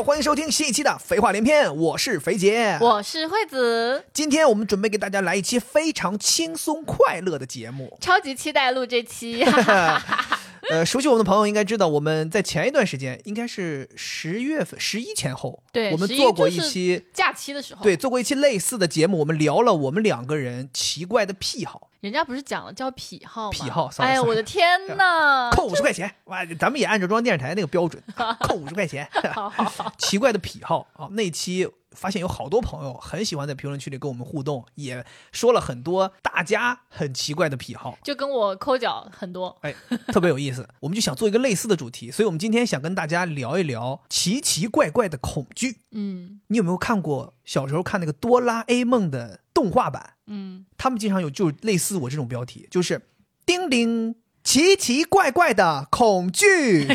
[0.00, 4.02] 好，欢迎收听新一期的《废话连篇》，我是肥姐，我是惠子。
[4.14, 9.44] 今天我们准备给大家来一期非常轻松快乐的节目，超级期待录这期。
[10.70, 21.89] 呃，熟悉我们的朋友应该知道，我们在前一段时间，应该是十月份、十一前后，对，我们做过一期假期的时候，对，做过一期类似的节目，我们聊了我们两个人奇怪的癖好。
[22.00, 23.50] 人家不是讲了叫癖好吗？
[23.52, 24.64] 癖好，哎呀，我的天
[24.96, 25.50] 呐！
[25.52, 28.02] 扣五十块钱，哇，咱们也按照中央电视台那个标准，
[28.40, 29.08] 扣五十块钱。
[29.98, 39.74] 奇怪的癖好啊，那期发现有好多朋友很喜欢在评论区里跟我们互动，也说了很多大家很奇怪的癖好，就跟我抠脚很多，哎，
[40.08, 40.66] 特别有意思。
[40.80, 45.80] 我们就想做一个类似的主题，所以我们今天想跟大家聊一聊奇奇怪怪的恐惧。
[45.90, 50.12] 嗯，你有没有看过小时候看那个哆啦 A 梦的动画版？
[50.28, 53.08] 嗯，他们经常有就类似我这种标题，就是
[53.44, 56.86] “叮铃奇奇怪怪的恐惧”，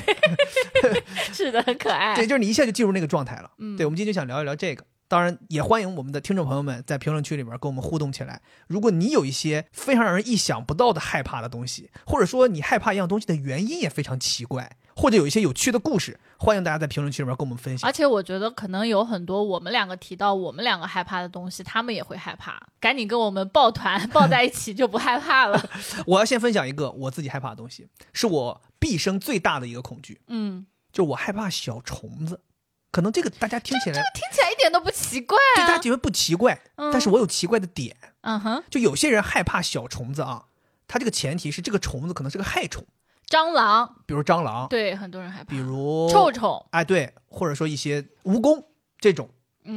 [1.33, 2.15] 是的，很可爱。
[2.15, 3.51] 对，就是你一下就进入那个状态了。
[3.57, 4.85] 嗯，对，我们今天就想聊一聊这个。
[5.09, 8.41] 当然，也欢迎我们的听众朋友们在评论区里边跟我们互动起来。
[8.67, 14.77] 如果你有一些非常让人意想不到的害怕的东西，或者说你害怕一样东西的原因也非常奇怪。
[14.95, 17.87] 或者有一些有趣的故事，欢迎大家在评论区里面跟我们分享。
[17.87, 22.59] 而且我觉得可能有很多我们两个提到我们两个害怕的东西，他们也会害怕。
[22.79, 25.69] 赶紧跟我们抱团 抱在一起，就不害怕了。
[26.07, 30.21] 我要先分享一个我自己害怕的东西，是我毕生最大的一个恐惧。
[30.27, 32.41] 嗯，就我害怕小虫子。
[32.91, 36.57] 可能这个大家听起来，这个听起来一点都不奇怪，对大家觉得不奇怪。
[36.77, 37.93] 但是我有奇怪的点。
[38.21, 40.45] 嗯哼，就有些人害怕小虫子啊，
[40.87, 42.85] 他这个前提是这个虫子可能是个害虫。
[43.27, 45.49] 蟑螂，比如蟑螂，对很多人害怕。
[45.49, 48.63] 比如臭虫，哎，对，或者说一些蜈蚣
[48.99, 49.29] 这种，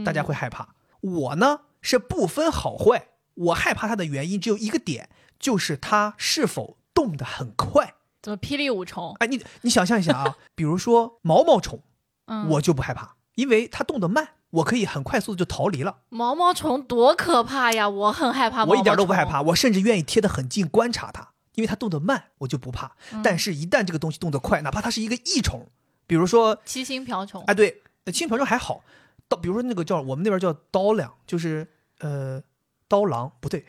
[0.04, 0.68] 大家会害怕。
[1.00, 5.08] 我呢是不分好坏，我害怕它的原因只有一个点，
[5.38, 7.94] 就是它是否动得很快。
[8.20, 9.14] 怎么霹雳舞虫？
[9.20, 11.80] 哎，你你想象一下啊， 比如说毛毛虫，
[12.26, 15.98] 嗯，我就不害怕，因为它动得慢，我可以很快速的就逃离了。
[16.10, 17.88] 毛毛虫多可怕呀！
[17.88, 21.28] 我很害怕，我一点都不害怕，我甚至愿意贴得很近观察它。
[21.58, 22.92] 因为它动得慢，我就不怕。
[23.24, 25.66] 但是，一旦这个东西动得快，哪怕它是一个益虫，
[26.06, 28.84] 比如说七星瓢虫，哎，对，七星瓢虫还好。
[29.26, 31.66] 刀，比如说那个叫我们那边叫刀两，就是
[31.98, 32.40] 呃
[32.86, 33.66] 刀郎，不对。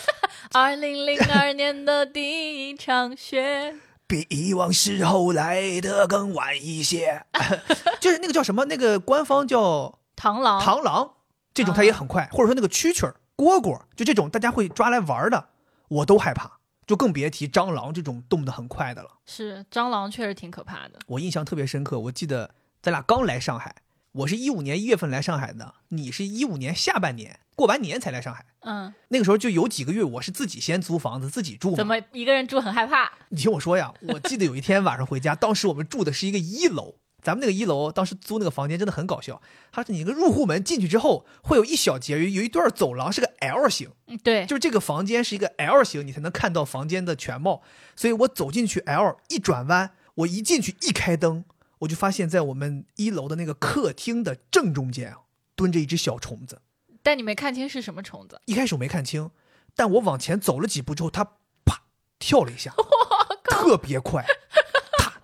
[0.52, 3.74] 二零零二年的第一场雪，
[4.06, 7.24] 比以往时候来的更晚一些。
[8.00, 8.66] 就是那个叫什么？
[8.66, 11.14] 那个官方叫螳螂，螳螂
[11.54, 15.48] 这种它也很快，或者说那个蛐蛐儿、蝈蝈，就这种大家会抓来玩的，
[15.88, 16.59] 我都害怕。
[16.90, 19.10] 就更别提蟑螂这种动得很快的了。
[19.24, 20.98] 是蟑螂确实挺可怕的。
[21.06, 22.52] 我印象特别深刻，我记得
[22.82, 23.76] 咱俩刚来上海，
[24.10, 28.44] 我是一五年一月份来上海的，你是一五年下半年过完年才来上海。
[28.62, 31.76] 嗯，那个时候就有几个月，我是自己先租房子自己住。
[31.76, 33.12] 怎么一个人住很害怕？
[33.28, 36.96] 你听我说呀，我记得有一天晚上回家，当时我们住的是一个一楼。
[37.22, 39.40] 咱们那个一楼当时租那个房间真的很搞笑，
[39.72, 43.90] 它是你个入户门进去之后会有一小节有有一段走廊是个 L 型，
[44.22, 47.62] 对，就是这个房间是一个 L 型，你才能看到房间的全貌。
[47.94, 51.44] 所以我走进去 L 一转弯，我一进去一开灯，
[51.80, 55.18] 我就发现在我们一楼的那个客厅的正中间啊
[55.54, 56.62] 蹲着一只小虫子。
[57.02, 58.40] 但你没看清是什么虫子？
[58.46, 59.30] 一开始我没看清，
[59.74, 61.24] 但我往前走了几步之后，它
[61.64, 61.82] 啪
[62.18, 62.74] 跳了一下，
[63.44, 64.24] 特别快。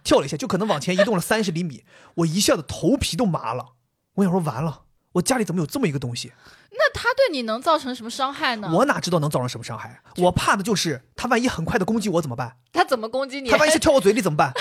[0.07, 1.85] 跳了一下，就可能往前移动了三十厘米，
[2.15, 3.73] 我一下子头皮都麻了。
[4.15, 4.83] 我想说完了，
[5.15, 6.33] 我家里怎么有这么一个东西？
[6.71, 8.71] 那它对你能造成什么伤害呢？
[8.73, 10.01] 我哪知道能造成什么伤害？
[10.19, 12.57] 我怕的就是它万一很快的攻击我怎么办？
[12.73, 13.51] 它怎么攻击你？
[13.51, 14.53] 它万一是 跳我嘴里怎么办？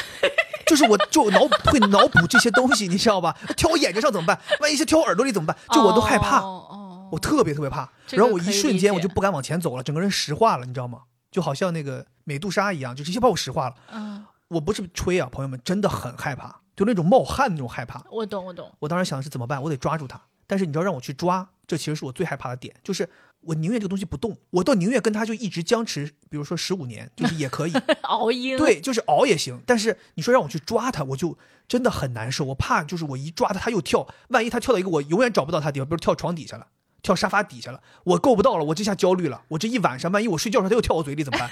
[0.66, 3.38] 就是我就脑会脑补这些东西，你知道吧？
[3.56, 4.40] 跳我眼睛上怎么办？
[4.62, 5.56] 万一是跳我耳朵里怎么办？
[5.72, 7.88] 就我都害怕，哦，我特别特别怕。
[8.10, 11.02] 然后我一瞬间我就不敢往前走了，整个人石化了，你知道吗？
[11.32, 13.76] 就好像那个美杜莎一样，就直接把我石化了。
[13.92, 14.26] 嗯。
[14.48, 18.04] 我不是吹啊，朋友们，真的很害怕，就那种冒汗那种害怕。
[18.12, 18.72] 我懂，我懂。
[18.80, 19.62] 我当时想的是怎么办？
[19.62, 20.22] 我得抓住它。
[20.48, 23.10] 但是你知道让我去抓，这其实是我最害怕的点，就是
[23.42, 28.56] 我宁愿这个东西不动，我倒宁愿跟它就一直僵持，比如说十五年，就是也可以 熬鹰。
[28.56, 29.60] 对，就是熬也行。
[29.66, 31.36] 但是你说让我去抓它，我就
[31.68, 32.46] 真的很难受。
[32.46, 36.68] 我怕就是我一抓它，它又跳，万一它跳到一个我永远找不到它的地方，比如跳床底下了，
[37.02, 39.42] 跳沙发底下了，我够不到了，我这下焦虑了。
[39.48, 41.50] 我这一晚上，万一我睡觉时候它又跳我嘴里怎么办？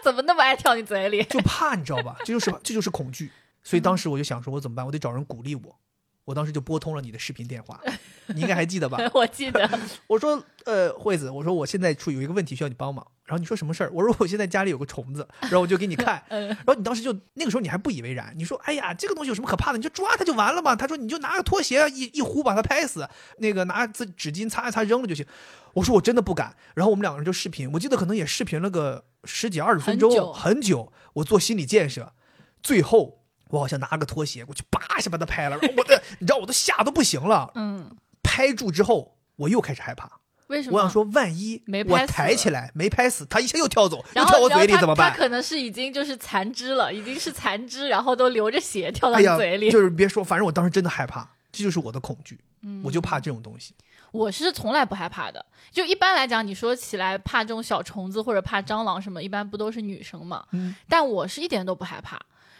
[0.04, 1.22] 怎么那么爱跳你嘴里？
[1.24, 2.16] 就怕你知道吧？
[2.20, 3.30] 这就是这就是恐惧。
[3.62, 4.84] 所以当时我就想说，我怎么办？
[4.84, 5.76] 我得找人鼓励我。
[6.26, 7.80] 我当时就拨通了你的视频电话，
[8.26, 8.98] 你应该还记得吧？
[9.12, 9.68] 我记得。
[10.06, 13.04] 我说，呃，惠子，我说我现在处有一个问题需要你帮忙。
[13.24, 13.90] 然后你说什么事儿？
[13.92, 16.22] 我说我现在家里有个虫子，然后我就给你看。
[16.28, 19.78] 然后你当时就那个时候你还不以为然，你说，哎呀，这个东西有什么可怕的？
[19.78, 20.76] 你就抓它就完了嘛。
[20.76, 23.08] 他说你就拿个拖鞋一一呼把它拍死，
[23.38, 25.26] 那个拿纸纸巾擦一擦扔了就行。
[25.72, 26.54] 我说我真的不敢。
[26.74, 30.92] 然后我们两个人就视频，我记得可能也视频了个十几二十分钟，很久。
[31.14, 32.12] 我做心理建设，
[32.62, 37.50] 最后我好像拿个拖鞋过去，叭一下把他拍了，我的，你知道我都吓得不行了。
[37.56, 40.20] 嗯，拍住之后，我又开始害怕。
[40.46, 40.76] 为什么？
[40.76, 45.10] 我想说，万一没我抬起来没拍死，他一下又跳走，又跳我嘴里怎么办？
[45.10, 53.74] 它它可能是已经就是残肢了，已经是残肢，然后都流着血跳到嘴里。，就是别说，反正我当时真的害怕，这就是我的恐惧，嗯我就怕这种东西。
[54.12, 55.44] 我是从来不害怕的。
[55.70, 60.44] 就一般来讲，你说起来怕这种小虫子或者怕蟑螂什么，一般不都是女生嘛？
[60.52, 62.18] 嗯，但我是一点都不害怕。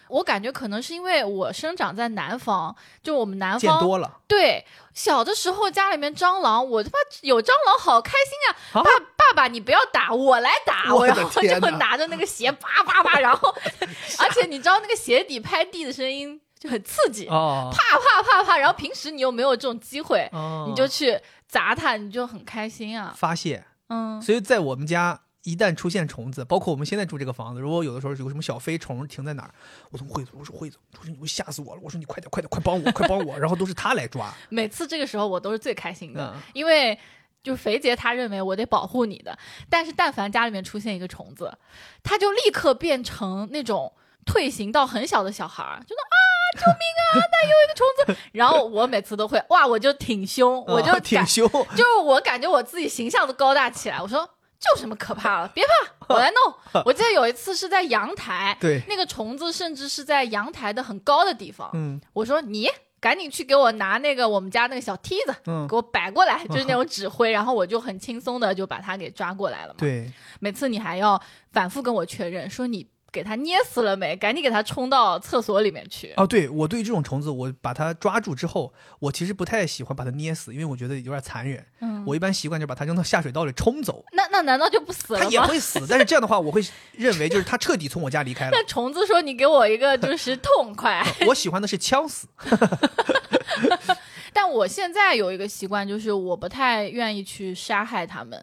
[0.08, 13.55] 我感觉可能是因为我生长在南方，就我们南见方多了，对小的时候家里面蟑螂，我他妈有蟑螂好开心呀、啊爸爸爸，你不要打，我来打，我然后就拿着那个鞋叭叭叭，然后
[14.19, 21.17] 而且你知道那个鞋底拍地的声音就很刺激，哦，啪啪啪啪，然后平时你又没有这种机会，哦你就去
[21.50, 23.12] 砸它，你就很开心啊。
[23.17, 23.64] 发泄。
[23.88, 29.55] 嗯，所以在我们家，一旦出现虫子，包括我们现在住这个房子，如果有的时候有什么小飞虫停在哪儿，
[29.91, 34.32] 我从惠子，我说惠子，我说你会吓死我了，我说你快点快点快帮我快帮我，然后都是他来抓。
[34.49, 36.99] 每次这个时候我都是最开心的，嗯因为。
[37.43, 39.35] 就是肥姐，他认为我得保护你的，
[39.70, 41.56] 但是但凡家里面出现一个虫子，
[42.02, 43.91] 他就立刻变成那种
[44.26, 46.20] 退行到很小的小孩儿，就那啊，
[46.59, 48.17] 救命啊，那有一个虫子。
[48.33, 54.01] 然后我每次都会哇，我就挺凶，我就啊挺感凶，就是我感觉我自己形象都高大起来。
[54.01, 54.29] 我说
[54.59, 55.49] 这有什么可怕了？
[55.55, 56.83] 别怕， 我来弄。
[56.85, 61.71] 我记得有一次是在阳台，对，那个虫子甚至是在阳台的很高的地方。
[61.75, 62.69] 嗯我说你
[63.01, 69.77] 赶紧去给我拿那个我们家那个小梯子，嗯给，我摆过来，就是那种指挥，然后我就很轻松的就把它给抓过来了嘛。
[69.79, 71.19] 对，每次你还要
[71.51, 76.12] 反复跟我确认，说你给它捏死了没，赶紧给它冲到厕所里面去。
[76.17, 81.65] 哦，对我对这种虫子，我把它抓住之后，我其实不太喜欢把它捏死，因为我觉得有点残忍。
[81.81, 85.31] 嗯，我一般习惯就把它扔到下水道里冲走，那那难道就不死了吗？
[85.31, 86.62] 也会死，但是这样的话，我会
[86.93, 88.51] 认为就是它彻底从我家离开了。
[88.57, 91.05] 那虫子说：“你给我一个就是痛快。
[91.27, 92.29] 我喜欢的是呛死，”
[94.33, 98.43] 但我现在有一个习惯，就是我不太愿意去杀害它们，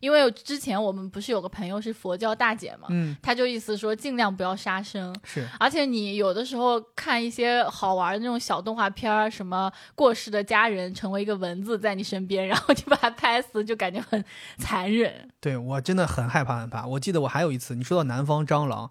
[0.00, 5.14] 因为之前我们不是有个朋友是佛教大姐嘛，嗯，她就意思说尽量不要杀生。
[5.24, 14.24] 是而且你有的时候看一些好玩的那种小动画片儿，什么过世的家人成为一个蚊子在你身边，然后你把它拍死，就感觉很
[14.58, 15.28] 残忍。
[15.40, 16.86] 对我真的很害怕很怕。
[16.86, 18.90] 我记得我还有一次，你说到南方蟑螂，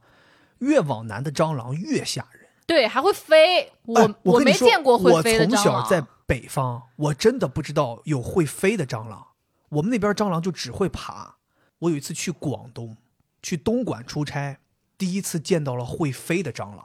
[0.60, 2.42] 越往南的蟑螂越吓人。
[2.65, 5.83] 对，还会飞，我、哎我没见过会飞的我从蟑螂。
[5.83, 9.26] 小在北方，我真的不知道有会飞的蟑螂。
[9.69, 11.35] 我们那边蟑螂就只会爬。
[11.79, 12.97] 我有一次去广东，
[13.43, 14.57] 去东莞出差，
[14.97, 16.83] 第一次见到了会飞的蟑螂，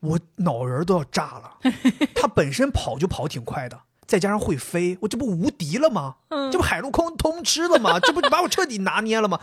[0.00, 1.58] 我脑仁都要炸了。
[2.14, 6.16] 它本身跑就跑挺快的，再加上会飞，我这不无敌了吗？
[6.28, 7.98] 嗯这不海陆空通吃了吗？
[7.98, 9.40] 这不把我彻底拿捏了吗？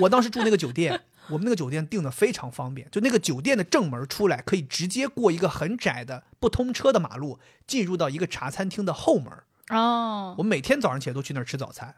[0.00, 9.32] 我当时住那个酒店，我们那个酒店订的非常方便，就那个酒店的正门出来可以直接过一个很窄的不通车的马路，进入到一个茶餐厅的后门。
[9.68, 11.94] 哦，我每天早上起来都去那儿吃早餐。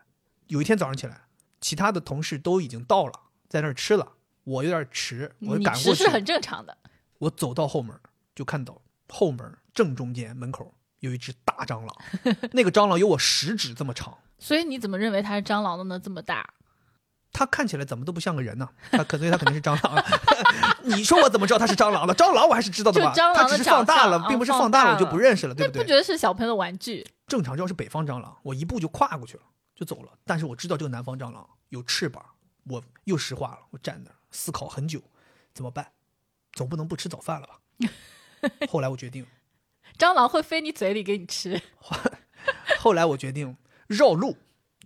[0.48, 1.22] 有一天早上起来，
[1.60, 3.12] 其他的同事都已经到了，
[3.48, 4.12] 在那儿吃了，
[4.44, 6.76] 我有点迟，我你赶过去是，很正常的。
[7.18, 7.98] 我走到后门
[8.34, 11.96] 就看到后门正中间门口有一只大蟑螂，
[12.52, 14.18] 那个蟑螂有我食指这么长。
[14.38, 15.98] 所以你怎么认为它是蟑螂的呢？
[15.98, 16.46] 这么大？
[17.32, 18.68] 它看起来怎么都不像个人呢？
[18.92, 19.94] 它可所以它肯定是蟑螂。
[19.96, 20.04] 啊
[20.84, 22.14] 你说我怎么知道它是蟑螂的？
[22.14, 23.12] 蟑螂我还是知道的吧？
[23.34, 25.78] 它只是放大了，并不是哦放大了我就不认识了，对不对？
[25.80, 27.06] 那不觉得是小朋友的玩具？
[27.26, 29.42] 正常要是北方蟑螂，我一步就跨过去了，
[29.74, 30.12] 就走了。
[30.24, 32.24] 但是我知道这个南方蟑螂有翅膀，
[32.64, 35.00] 我又石化了，我站那儿思考很久，
[35.52, 35.92] 怎么办？
[36.52, 37.58] 总不能不吃早饭了吧？
[38.70, 39.26] 后来我决定，
[39.98, 41.60] 蟑螂会飞你嘴里给你吃。
[42.78, 43.56] 后来我决定
[43.88, 44.36] 绕路，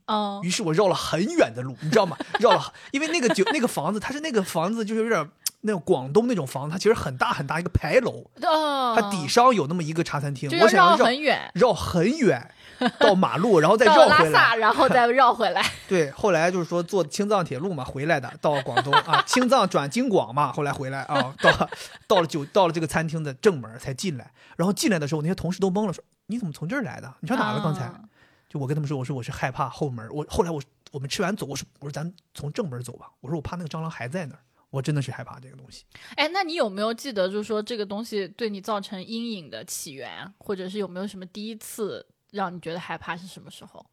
[0.07, 2.17] 哦，于是我绕了很远的路，你知道吗？
[2.41, 5.31] 绕了，因为那个酒那个房子，它是那个房子就是有点
[5.63, 12.55] 那种广东那种房子，它其实很大很大一个牌楼，哦，它底上有那么一个茶餐厅，我想要绕很远，绕很远
[12.99, 14.19] 到马路，然后再绕回来。
[14.19, 15.65] 拉萨，然后再绕回来。
[15.89, 21.71] 对，后来就是说坐青藏铁路嘛，回来的，到广东啊，青藏转京广嘛，后来回来啊，到了
[22.07, 27.13] 到了酒到了这个餐厅的正门才进来，然后进来的时候，那些同事都懵了，说你怎么从这儿来的？
[27.21, 27.61] 你上哪了？
[27.63, 28.01] 刚才、啊
[28.49, 30.59] 就我跟他们说，我说我是害怕后门，我后来我
[30.91, 35.85] 我们吃完走，我说我说咱从正门走吧，我说我怕那个蟑螂还在那儿，我真的是害怕这个东西。
[36.17, 43.85] 哎，那你有没有记得，就是说这个东西对你造成阴影的起源，或者是有没有什么第一次让你觉得害怕是什么时候？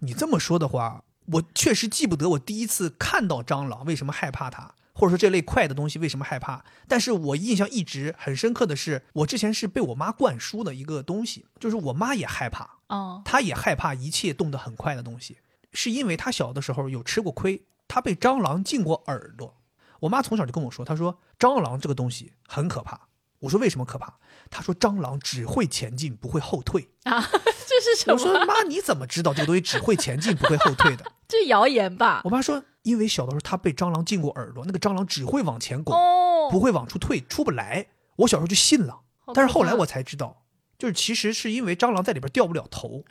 [0.00, 6.64] 你这么说的话，我确实记不得我第一次看到蟑螂为什么害怕它，或者说这类快的东西为什么害怕。
[6.88, 15.38] 但是我印象一直很深刻的是，我之前是被我妈灌输的一个东西，就是我妈也害怕，嗯她也害怕一切动得很快的东西，
[15.72, 19.56] 是因为她小的时候有吃过亏，她被蟑螂进过耳朵。
[20.00, 23.08] 我妈从小就跟我说，她说蟑螂这个东西很可怕，
[23.40, 24.14] 我说为什么可怕？
[24.50, 26.88] 他说蟑螂只会前进，不会后退。
[27.04, 28.14] 啊， 这是什么？
[28.14, 31.04] 我说妈，你怎么知道这个东西只会前进，不会后退的？
[31.28, 32.20] 这谣言吧？
[32.24, 37.86] 我妈说，因为小的时候他被蟑螂进过耳朵，那个蟑螂只会往前拱，哦，不会往出退，出不来。
[38.16, 39.00] 我小时候就信了，
[39.32, 40.42] 但是后来我才知道，
[40.78, 43.04] 就是其实是因为蟑螂在里边掉不了头，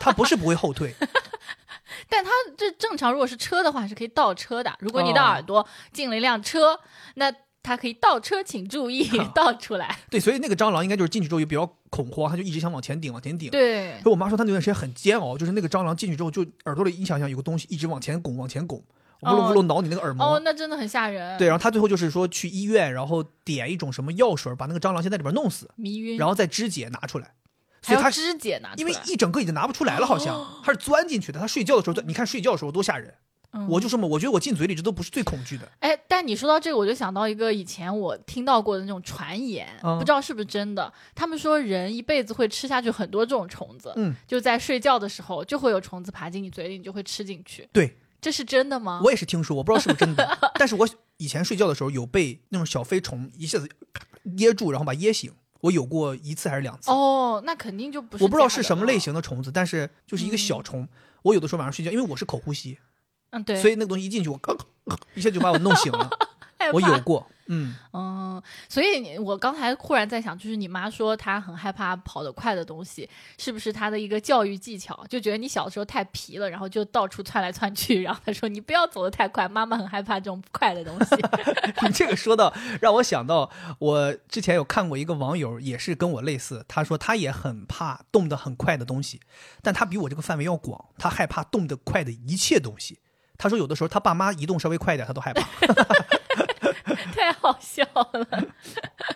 [0.00, 0.94] 它不是不会后退。
[2.08, 4.74] 但它这正常，如果是车的话是可以倒车的。
[4.78, 6.78] 如果你的哦耳朵进了一辆车，
[7.16, 7.30] 那
[7.68, 9.98] 它可以倒车，请注意 倒出来。
[10.10, 13.50] 对，所以那个蟑螂应该就是进去之后也比较恐慌，它就一直想往前顶，往前顶。
[13.50, 18.82] 对所以我妈说她那段时间很煎熬，就是那个蟑螂进去之后，就耳朵里你想想有个东西一直往前拱，往前拱，
[19.20, 20.24] 呜噜呜噜挠你那个耳膜。
[20.24, 21.36] 哦，那真的很吓人。
[21.36, 27.34] 对，，然后他最后就是说去医院，然后点一种什么药水，把那个蟑螂先在里边弄死，迷晕，然后再肢解拿出来。
[27.80, 31.38] 所以他肢解拿出来，因为一整个已经拿不出来了，好像 他是钻进去的。
[31.38, 33.14] 他睡觉的时候，你看睡觉的时候多吓人。
[33.52, 35.66] 嗯我就这么，我觉得我进嘴里这都不是最恐惧的。
[35.80, 40.92] 哎，但你说到这个，我就想到一个以前我听到过的那种传言，嗯不知道是不是真的。
[41.14, 47.68] 他们说人一辈子会吃下去很多这种虫子，嗯，就在睡觉的时候就会有虫子爬进你嘴里，你就会吃进去。
[47.72, 49.00] 对这是真的吗？
[49.02, 53.68] 我也是听说，我不知道是不是真的，但是我以前睡觉的时候有被那种小飞虫一下子
[54.36, 55.32] 噎住，然后把噎醒。
[55.60, 58.22] 我有过一次还是两次，哦，那肯定就不是。
[58.22, 58.96] 我不知道是什么类。
[58.96, 60.86] 型的虫子，但是就是一个小虫。
[61.22, 62.78] 我有的时候晚上睡觉，因为我是口呼吸，
[63.30, 64.56] 嗯，对，所以那个东西一进去，我刚
[65.14, 66.10] 一下就把我弄醒了。
[66.72, 73.08] 我有过，嗯，嗯，所以你我刚才忽然在想，就是你妈说她很害怕跑得快的东西，
[73.38, 75.06] 是不是她的一个教育技巧？
[75.08, 81.14] 就觉得你小的时候太皮了，然后就到处窜来窜去，然后她说你不要走得太快，妈妈很害怕这种快的东西。
[81.86, 89.20] 你这个说到让我想到，我之前有看过一个网友，也是跟我类似，他说他也很怕动得很快的东西，
[89.62, 92.98] 但他比我这个范围要广，他害怕动得快的一切东西。
[93.38, 95.40] 他说有的时候他爸妈移动稍微快一点，他都害怕。
[97.14, 98.26] 太好笑了。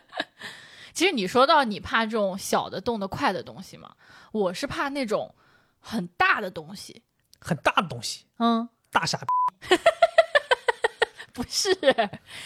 [0.95, 3.95] 其实你说到你怕这种小的动得快的东西嘛，
[4.31, 5.35] 我是怕那种
[5.81, 7.02] 很大的东西。
[7.45, 9.76] 很大的东西，嗯，大傻逼。
[11.35, 11.75] 不是，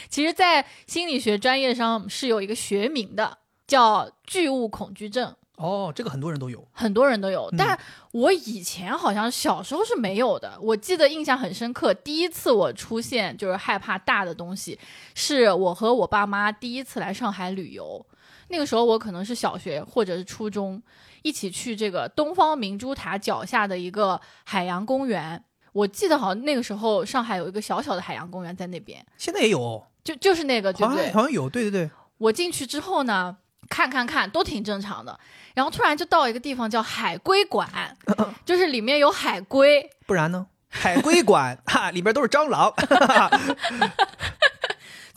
[0.08, 5.36] 其实，在心理学专业上是有一个学名的，叫巨物恐惧症。
[5.56, 6.66] 哦，这个很多人都有。
[6.72, 7.78] 很多人都有，嗯但
[8.12, 10.58] 我以前好像小时候是没有的。
[10.60, 14.78] 我记得印象很深刻，第一次我出现就是害怕大的东西，
[15.14, 18.04] 是我和我爸妈第一次来上海旅游。
[18.48, 20.80] 那个时候我可能是小学或者是初中，
[21.22, 25.42] 一起去这个东方明珠塔脚下的一个海洋公园。
[25.72, 31.12] 我记得好像那个时候上海有一个小小的海洋公园在那边，现在也有哦，就就是那个，对对像？
[31.12, 31.90] 好像有，对对对。
[32.18, 33.36] 我进去之后呢，
[33.68, 35.18] 看看看都挺正常的，
[35.56, 37.66] 然后突然就到一个地方叫海龟馆，
[38.44, 40.44] 就是里面有海龟，不然呢？
[40.68, 42.70] 海龟馆哈，里边都是蟑螂。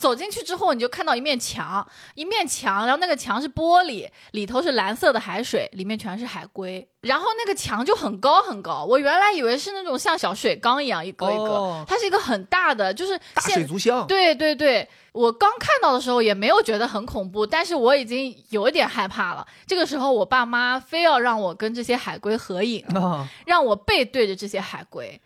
[0.00, 6.88] 走进去之后，你就看到一面墙，一面墙，然后那个墙是玻璃，里头是蓝色的海水，里面全是海龟。
[7.02, 14.06] 然后那个墙就很高很高，我原来以为是那种像小水缸一样一个一个，哦它是一个很大的，就是大水族箱。
[14.06, 19.46] 对对对，我刚看到的时候也没有觉得很恐怖，但是我已经有一点害怕了。
[19.66, 25.20] 这个时候，我爸妈非要让我跟这些海龟合影，啊，让我背对着这些海龟。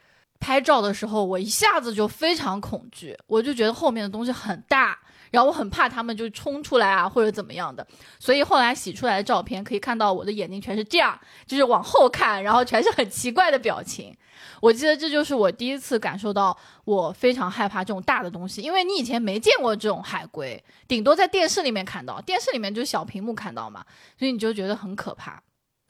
[0.44, 4.98] 拍照的时候，我一下子就非常恐惧，我就觉得后面的东西很大，
[5.30, 7.86] 然后我很怕他们就冲出来啊，或者怎么样的。
[8.18, 14.14] 所以后来洗出来的照片可以看到我的眼睛全是这样，就是往后看，然后全是很奇怪的表情。
[14.60, 23.82] 我记得这就是我第一次感受到我非常害怕这种大的东西，因为你以前没见过这种海龟，顶多在电视里面看到，电视里面就是小屏幕看到嘛，
[24.18, 25.42] 所以你就觉得很可怕。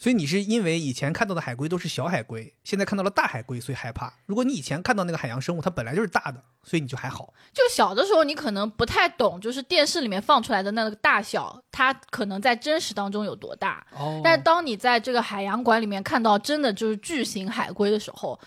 [0.04, 4.12] 所以你是因为以前看到的海龟都是小海龟，现在看到了大海龟，所以害怕。
[4.26, 7.32] 如果你以前看到那个海洋生物，它本来就是大的，所以你就还好。
[7.54, 13.82] 就小的时候，你可能不太懂，就是电视里面放出来的那个大小，它可能在真实当中有多大。
[13.96, 18.38] 哦但是当你在这个海洋馆里面看到真的就是巨型海龟的时候，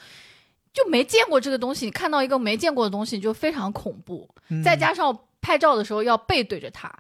[0.72, 4.30] 就没见过这个东西，你看到一个没见过的东西，你就非常恐怖。
[4.50, 6.96] 嗯再加上拍照的时候要背对着它，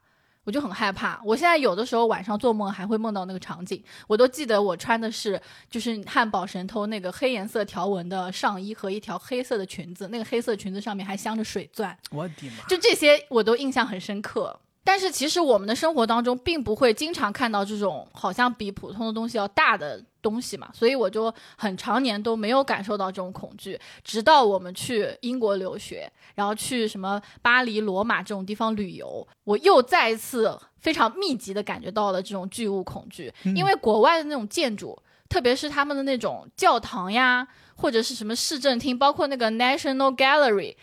[0.48, 1.20] 我就很害怕。
[1.26, 5.40] 我现在有的时候晚上做梦还会梦到那个场景，我都记得我穿的是
[5.70, 11.96] 就是汉堡神偷那个黑颜色条纹的上衣和一条黑色的裙子，那个黑色裙子上面还镶着水钻。
[12.12, 12.66] 我的妈！
[12.70, 14.58] 就这些我都印象很深刻。
[14.88, 34.98] 但是其实我们的生活当中并不会经常看到这种好像比普通的东西要大的东西嘛，所以我就很常年都没有感受到这种恐惧，直到我们去英国留学，然后去什么巴黎、罗马这种地方旅游，我又再一次非常密集的感觉到了这种巨物恐惧，因为国外的那种建筑。
[35.30, 40.74] 特别是他们的那种教堂呀，或者是什么市政厅，包括那个 National Gallery，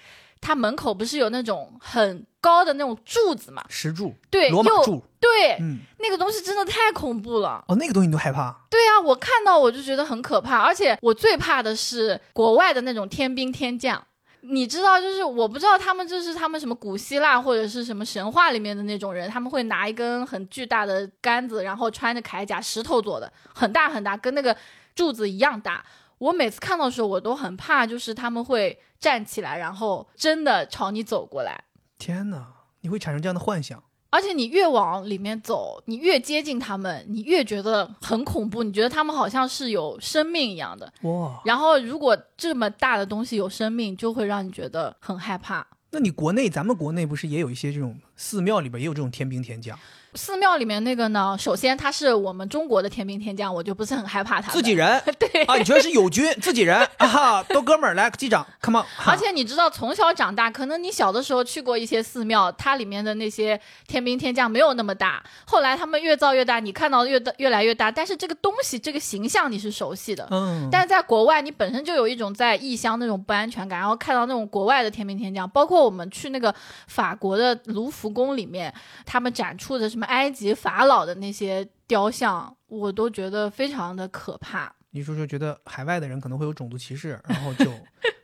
[0.45, 3.65] 它门口不是有那种很高的那种柱子嘛？
[3.71, 7.65] 石柱，对，又罗马柱，对，嗯，那个东西真的太恐怖了。
[7.67, 8.55] 哦，那个东西你都害怕？
[8.69, 14.07] 对啊，我看到我就觉得很可怕，而且我最怕的是国外的那种天兵天将。
[14.43, 24.55] 你知道，就是我不知道他们这是他们什么古希腊或者是什么神话里面的那种人，他们会拿一根很巨大的杆子，然后穿着铠甲，石头做的，很大很大，跟那个
[24.95, 25.83] 柱子一样大。
[26.19, 31.65] 我每次看到的时候，我都很怕，就是他们会站起来，然后真的朝你走过来。
[31.99, 32.47] 天哪，
[32.81, 33.83] 你会产生这样的幻想？
[34.11, 38.63] 而且你越往里面走，你越接近他们，你越觉得很恐怖。
[38.63, 40.93] 你觉得他们好像是有生命一样的。
[41.03, 41.43] 哇！
[41.45, 45.67] 然后如果这么大的东西有生命，就会让你觉得很害怕。
[45.91, 49.79] 那你国内，咱们国内不是也有一些这种寺庙里边也有这种天兵天将？
[50.17, 54.53] 寺庙里面那个呢，首先他是我们中国的天兵天将，我就不是很害怕他。
[54.53, 58.87] 自己人， 对啊，你觉得是友军，自己人啊哈，都哥们儿，来击掌，come on。
[59.05, 76.55] 而且你知道，从小长大，可能你小的时候去过一些寺庙，它里面的那些天兵天将没有那么大，后来他们越造越大，你看到越大越来越大，但是这个东西这个形象你是熟悉的，嗯，但是在国外，你本身就有一种在异乡那种不安全感，然后看到那种国外的天兵天将，包括我们去那个
[76.87, 78.73] 法国的卢浮宫里面，
[79.05, 84.73] 他们展出的什么埃及法老的那些雕像，我都觉得非常的可怕。
[84.91, 87.65] 你说说，觉得海外的人可能会有种族歧视，然后就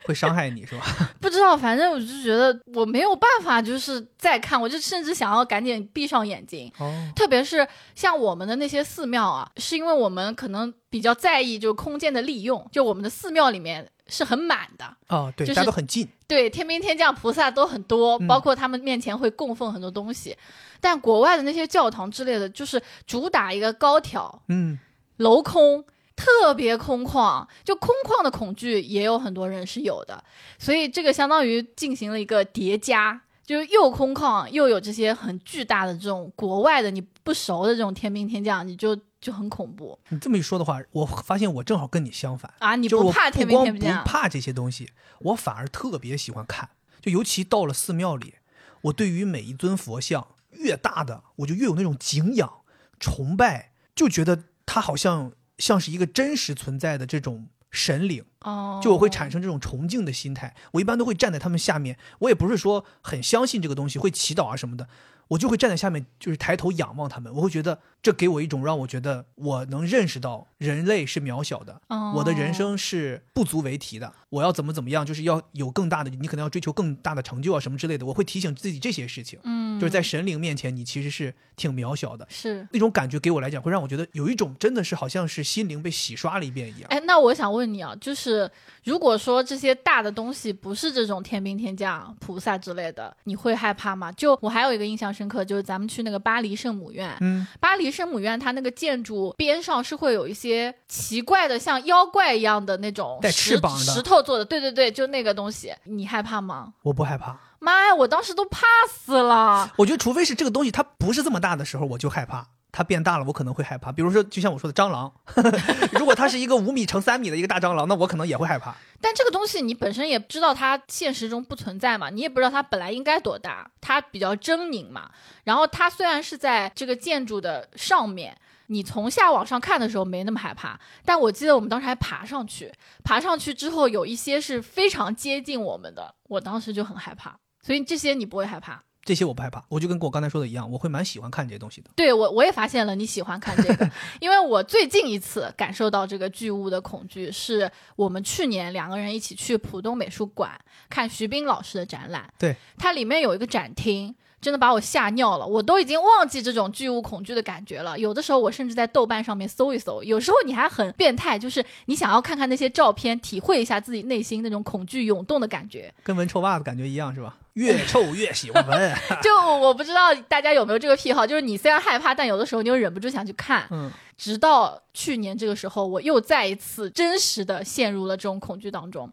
[0.04, 0.84] 会伤害你是吧？
[1.20, 6.72] 不知道，反正我就觉得我没有办法，就是再看，我就甚至想要赶紧闭上眼睛。
[6.78, 14.84] 哦，特别是像我们的那些寺庙啊，是因为我们可能比较在意就是空间的利用，就我们的寺庙里面是很满的。
[15.08, 20.36] 哦，对，就是大家都很近，对，天兵天将、菩萨都很多，嗯包括他们面前会供奉很多东西。
[20.80, 24.78] 但国外的那些教堂之类的，就是主打一个高挑、嗯，
[25.18, 25.84] 镂空，
[26.16, 30.22] 特别空旷，就空旷的恐惧也有很多人是有的。
[30.58, 42.74] 所以这个相当于进行了一个叠加，就是又空旷又有这些很巨大的这种国外的你不熟的这种天兵天将，你就就很恐怖你这么一说的话，我发现我正好跟你相反，啊！
[42.76, 44.08] 你不怕天兵光天将不？
[44.08, 48.36] 怕这些东西，我反而特别喜欢看，就尤其到了寺庙里，
[48.82, 52.62] 我对于每一尊佛像越大的，我就越有那种敬仰、
[52.98, 58.24] 崇拜，就觉得它好像像是一个真实存在的这种神灵。
[58.40, 60.54] 哦，就我会产生这种崇敬的心态。
[60.72, 64.88] 我一般都会站在他们下面，我也不是说很相信这个东西，会祈祷啊什么的，
[65.28, 67.30] 我就会站在下面，就是抬头仰望他们。
[67.34, 74.12] 我会觉得这给我一种让我觉得我能认识到人类是渺小的，哦我的人生是不足为提的。
[74.30, 78.06] 我要怎么怎么样，就是要有更大的，你可能要追求更大的成就啊什么之类的。
[78.06, 82.24] 我会提醒自己这些事情，嗯，就是在神灵面前，你其实是挺渺小的。
[82.30, 86.82] 是那种感觉给我来讲，会让我觉得有一种真的是好像是心灵被洗刷了一遍一样。
[86.90, 88.48] 哎，那我想问你啊，就是
[88.84, 94.12] 如果说这些大的东西不是这种天兵天将、菩萨之类的，你会害怕吗？
[94.12, 106.74] 就我还有一个印象深刻，就是咱们去那个巴黎圣母院，嗯，巴黎圣母院它那个建筑边上是会有一些奇怪的，像妖怪一样的那种带石翅膀的石头做的，对对对，就那个东西，你害怕吗？
[106.82, 107.38] 我不害怕。
[107.58, 109.70] 妈呀，我当时都怕死了。
[109.76, 112.46] 我觉得，除非是这个东西它不是这么大的时候，我就害怕。
[112.72, 113.90] 它变大了，我可能会害怕。
[113.90, 115.12] 比如说，就像我说的蟑螂，
[115.98, 118.74] 如果它是一个五米乘三米的一个大蟑螂，那我可能也会害怕。
[119.00, 125.10] 但这个东西你本身也知道它现实中不存在嘛，你也不知道它本来应该多大，它比较狰狞嘛。
[125.44, 137.36] 然后它虽然是在这个建筑的上面，你从下往上看的时候没那么害怕，但我记得我们当时还爬上去，爬上去之后有一些是非常接近我们的，我当时就很害怕。
[137.62, 138.82] 所以这些你不会害怕。
[139.10, 141.90] 这些我不害怕，我就跟我刚才说的一样，我会蛮喜欢看这些东西的。
[141.96, 150.56] 对我，我也发现了你喜欢看这个， 因为我最近一次感受到这个巨物的恐惧，是我们去年两个人一起去浦东美术馆
[150.88, 152.32] 看徐冰老师的展览。
[152.38, 157.98] 对，它里面有一个展厅，真的把我吓尿了，我都已经忘记这种巨物恐惧的感觉了。
[157.98, 165.92] 有的时候我甚至在豆瓣上面搜一搜，有时候你还很变态，就是你想要看看那些照片，体会一下自己内心那种恐惧涌动的感觉。
[166.02, 167.36] 跟闻臭袜子感觉一样是吧？
[167.54, 168.94] 越臭越喜欢闻。
[169.22, 173.66] 就我不知道大家有没有这个癖好，就是你虽然害怕，但有的时候你又忍不住想去看。
[173.70, 179.10] 嗯，直到去年这个时候，我又再一次真实的陷入了这种恐惧当中。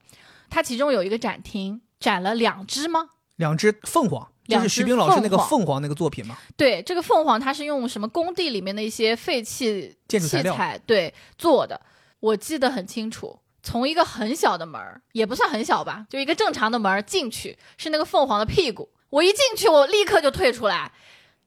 [0.49, 3.09] 它其中有一个展厅，展了两只吗？
[3.35, 6.37] 两只凤凰，就是徐冰老师那个凤凰那个作品吗。
[6.55, 11.79] 对，这个凤凰它是用什么工地里面的一些废弃建筑材对做的，
[12.19, 13.39] 我记得很清楚。
[13.63, 18.87] 从一个很小的门儿，也不算很小吧，就一个正常的门儿进去，是那个凤凰的屁股。
[19.09, 20.89] 我一进去，我立刻就退出来，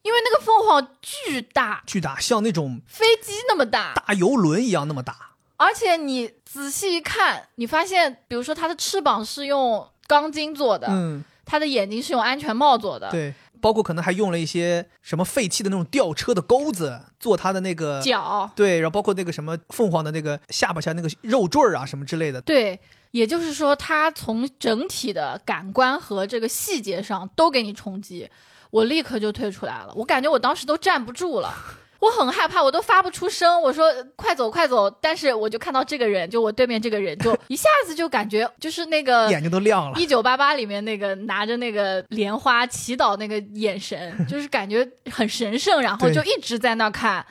[0.03, 5.31] 因为那个凤凰巨大，巨大，像那种飞机那么大，大游轮一样那么大。
[5.57, 22.79] 而且你仔细一看，你发现，比如说它的翅膀是用钢筋做的，嗯，他的眼睛是用安全帽做的，对，包括可能还用了一些什么废弃的那种吊车的钩子做他的那个脚，对，然后包括那个什么凤凰的那个下巴下那个肉坠儿啊什么之类的，对，
[23.11, 28.31] 也就是说，他从整体的感官和这个细节上都给你冲击，
[28.71, 29.93] 我立刻就退出来了。
[29.97, 31.53] 我感觉我当时都站不住了，
[32.01, 33.61] 我很害怕，我都发不出声。
[33.61, 40.01] 我说快走快走，但是我就看到这个人，就我对面这个人，就一下子就感觉就是那个眼睛都亮了。
[40.01, 47.25] 一九八八里面那个拿着那个莲花祈祷那个眼神， 就是感觉很神圣，然后就一直在那看。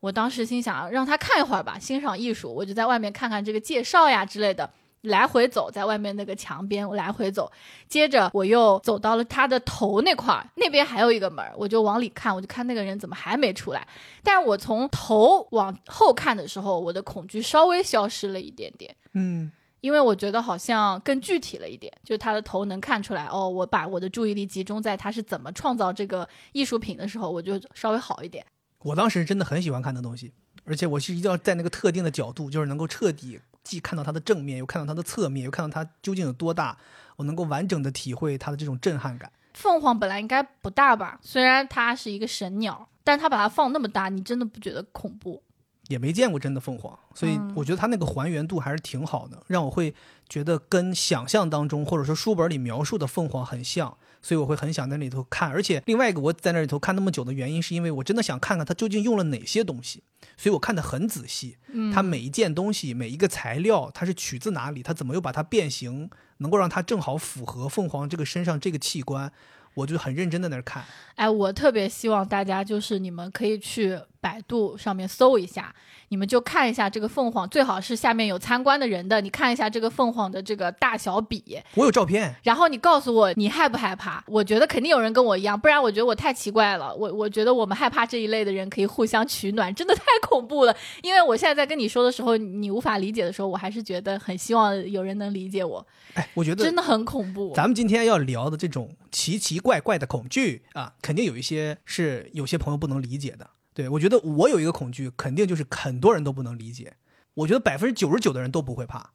[0.00, 2.54] 我当时心想，让他看一会儿吧，欣赏艺术。
[2.54, 4.70] 我就在外面看看这个介绍呀之类的。
[5.06, 7.50] 来回走，在外面那个墙边，我来回走。
[7.88, 13.86] 接着我又走到了他的头那块儿，那边还有一个门，我就往里看，我就看那个人怎么还没出来。
[14.22, 18.94] 但是我从头往后看的时候，我的恐惧稍微消失了一点点。
[19.14, 23.26] 嗯，因为我觉得好像更具体了一点，就是他的头能看出来。
[23.26, 28.44] 哦，我把我的注意力集中在他是怎么创造这个艺术品的时候，我就稍微好一点。
[28.80, 30.32] 我当时真的很喜欢看的东西，
[30.64, 33.40] 而且我是一定要在那个特定的角度，就是能够彻底。
[33.66, 36.78] 既看到它的正面，又看到它的侧面，又看到它究竟有多大，
[37.16, 39.32] 我能够完整的体会它的这种震撼感。
[39.54, 41.18] 凤凰本来应该不大吧？
[41.20, 45.42] 虽然它是一个神鸟，但它把它放那么大，你真的不觉得恐怖？
[45.88, 49.94] 也没见过真的凤凰，所以我觉得它那个还原度还是挺好的，让我会
[50.28, 53.96] 觉得跟想象当中或者说书本里描述的凤凰很像。
[54.26, 60.02] 所以我会很想在那里头看，而且另外一个我在那里头看那么久的原因，是因为我真的想看看它究竟用了哪些东西，
[60.36, 61.58] 所以我看得很仔细。
[61.68, 64.82] 嗯，它每一件东西、每一个材料，它是取自哪里？
[64.82, 69.30] 它怎么又把它变形，能够让它正好符合凤凰这个身上这个器官？
[69.76, 70.82] 我就很认真的在那看。
[71.16, 75.74] 哎，我特别希望大家就是你们可以去百度上面搜一下。
[76.08, 79.20] 你们就看一下这个凤凰，最好是下面有参观的人的。
[79.20, 82.32] 你看一下这个凤凰的这个大小比，我有照片。
[82.44, 84.22] 然后你告诉我你害不害怕？
[84.28, 86.94] 我觉得肯定有人跟我一样，不然我觉得我太奇怪了。
[86.94, 90.76] 我我觉得我们害怕这一类的人可以互相取暖，真的太恐怖了。
[91.02, 95.84] 因为我现在在跟你说的时候，你无法理解的时候，我还是觉得很希望有人能理解我。
[96.14, 97.52] 哎，我觉得真的很恐怖。
[97.56, 103.50] 咱们今天要聊的这种奇奇怪怪的恐惧啊，肯定有一些是有些朋友不能理解的。
[103.74, 106.94] 对，我觉得我有一个恐惧，肯定就是很多人都不能理解。
[107.34, 109.10] 我觉得百分之九十九的人都不会怕，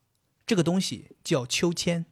[0.45, 2.05] 这个东西叫秋千。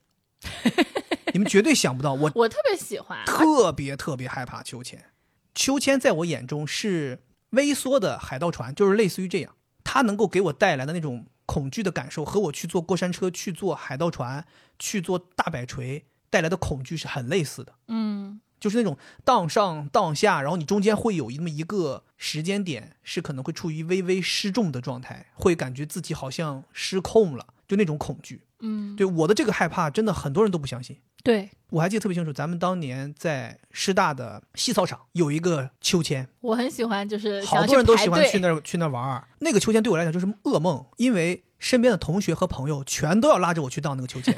[1.34, 5.08] 你们绝对想不到，我我特别喜欢，特别特别害怕秋千。
[5.54, 14.46] 秋千在我眼中是微缩的海盗船，就是类似于这样，它能够给我带来的那种恐惧的感受，和我去坐过山车、去坐海盗船、
[14.80, 17.74] 去坐大摆锤带来的恐惧是很类似的。
[17.88, 18.42] 嗯。
[18.60, 28.42] 就是那种荡上荡下，然后你中间会有那么一个时间点，是可能会处于微微失重的状态，会感觉自己好像失控了，就那种恐惧。
[28.60, 30.98] 嗯，对我的这个害怕，真的很多人都不相信。
[31.24, 39.26] 对我还记得特别清楚，咱们当年在师大的西操场有一个秋千，我很喜欢，就是好多人都喜欢去那儿去那儿玩儿。
[39.40, 44.38] 那个秋千对我来讲就是噩梦，因为身边的同学和朋友全都要拉着我去荡那个秋千，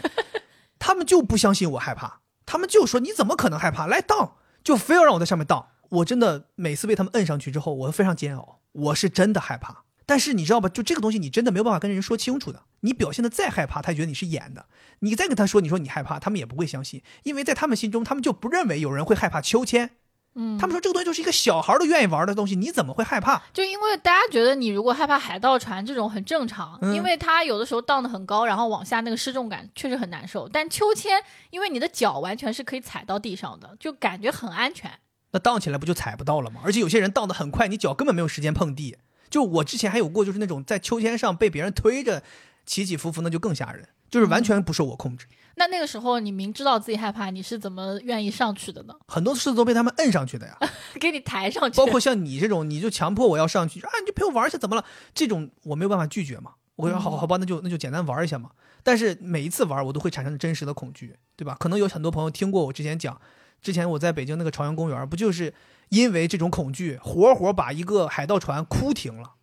[0.81, 2.21] 他们就不相信我害怕。
[2.47, 3.85] 他们就说：“你怎么可能害怕？
[3.85, 8.61] 来荡，就非要让我在上面荡。”我真的每次被他们摁上去之后，我都非常煎熬。
[8.71, 10.67] 我是真的害怕，但是你知道吧？
[10.67, 12.63] 就这个东西，你真的没有办法跟人说清楚的。
[12.79, 14.65] 你表现的再害怕，他觉得你是演的。
[14.99, 19.91] 你再跟他说，你说你害怕，他们也不会相信，因为在他们心中，他们就不认为有人会害怕秋千。
[20.35, 23.41] 嗯，他们说这个东西就是一个小孩都愿意玩的东西，你怎么会害怕？
[23.53, 30.47] 就因为大家觉得你如果害怕海盗船这种很正常，因为它有的时候荡得很高，然后往下那个失重感确实很难受。
[30.47, 34.89] 但秋千，因为你的脚完全是可以踩到地上的，就感觉很安全。
[35.31, 36.61] 那荡起来不就踩不到了吗？
[36.63, 38.97] 而且有些人荡得很快，你脚根本没有时间碰地。
[39.29, 42.21] 就我之前还有过，就是那种在秋千上被别人推着
[42.65, 45.25] 起起伏伏，那就更吓人，就是完全不受我控制。
[45.55, 48.93] 那那个时候，你明知道自己害怕，你是怎么愿意上去的呢？
[49.07, 50.57] 很多次都被他们摁上去的呀，
[50.99, 51.77] 给你抬上去。
[51.77, 54.83] 包括像你这种，你就强迫我要上去啊，你就陪我玩一下，怎么了？
[55.13, 56.51] 这种我没有办法拒绝嘛。
[56.77, 58.49] 我说好好吧，那就那就简单玩一下嘛。
[58.81, 61.55] 但是每一次玩，我都会产生真实的恐惧，对吧？
[61.59, 63.19] 可能有很多朋友听过我之前讲，
[63.61, 65.53] 之前我在北京那个朝阳公园，不就是
[65.89, 69.33] 因为这种恐惧，活活把一个海盗船哭停了。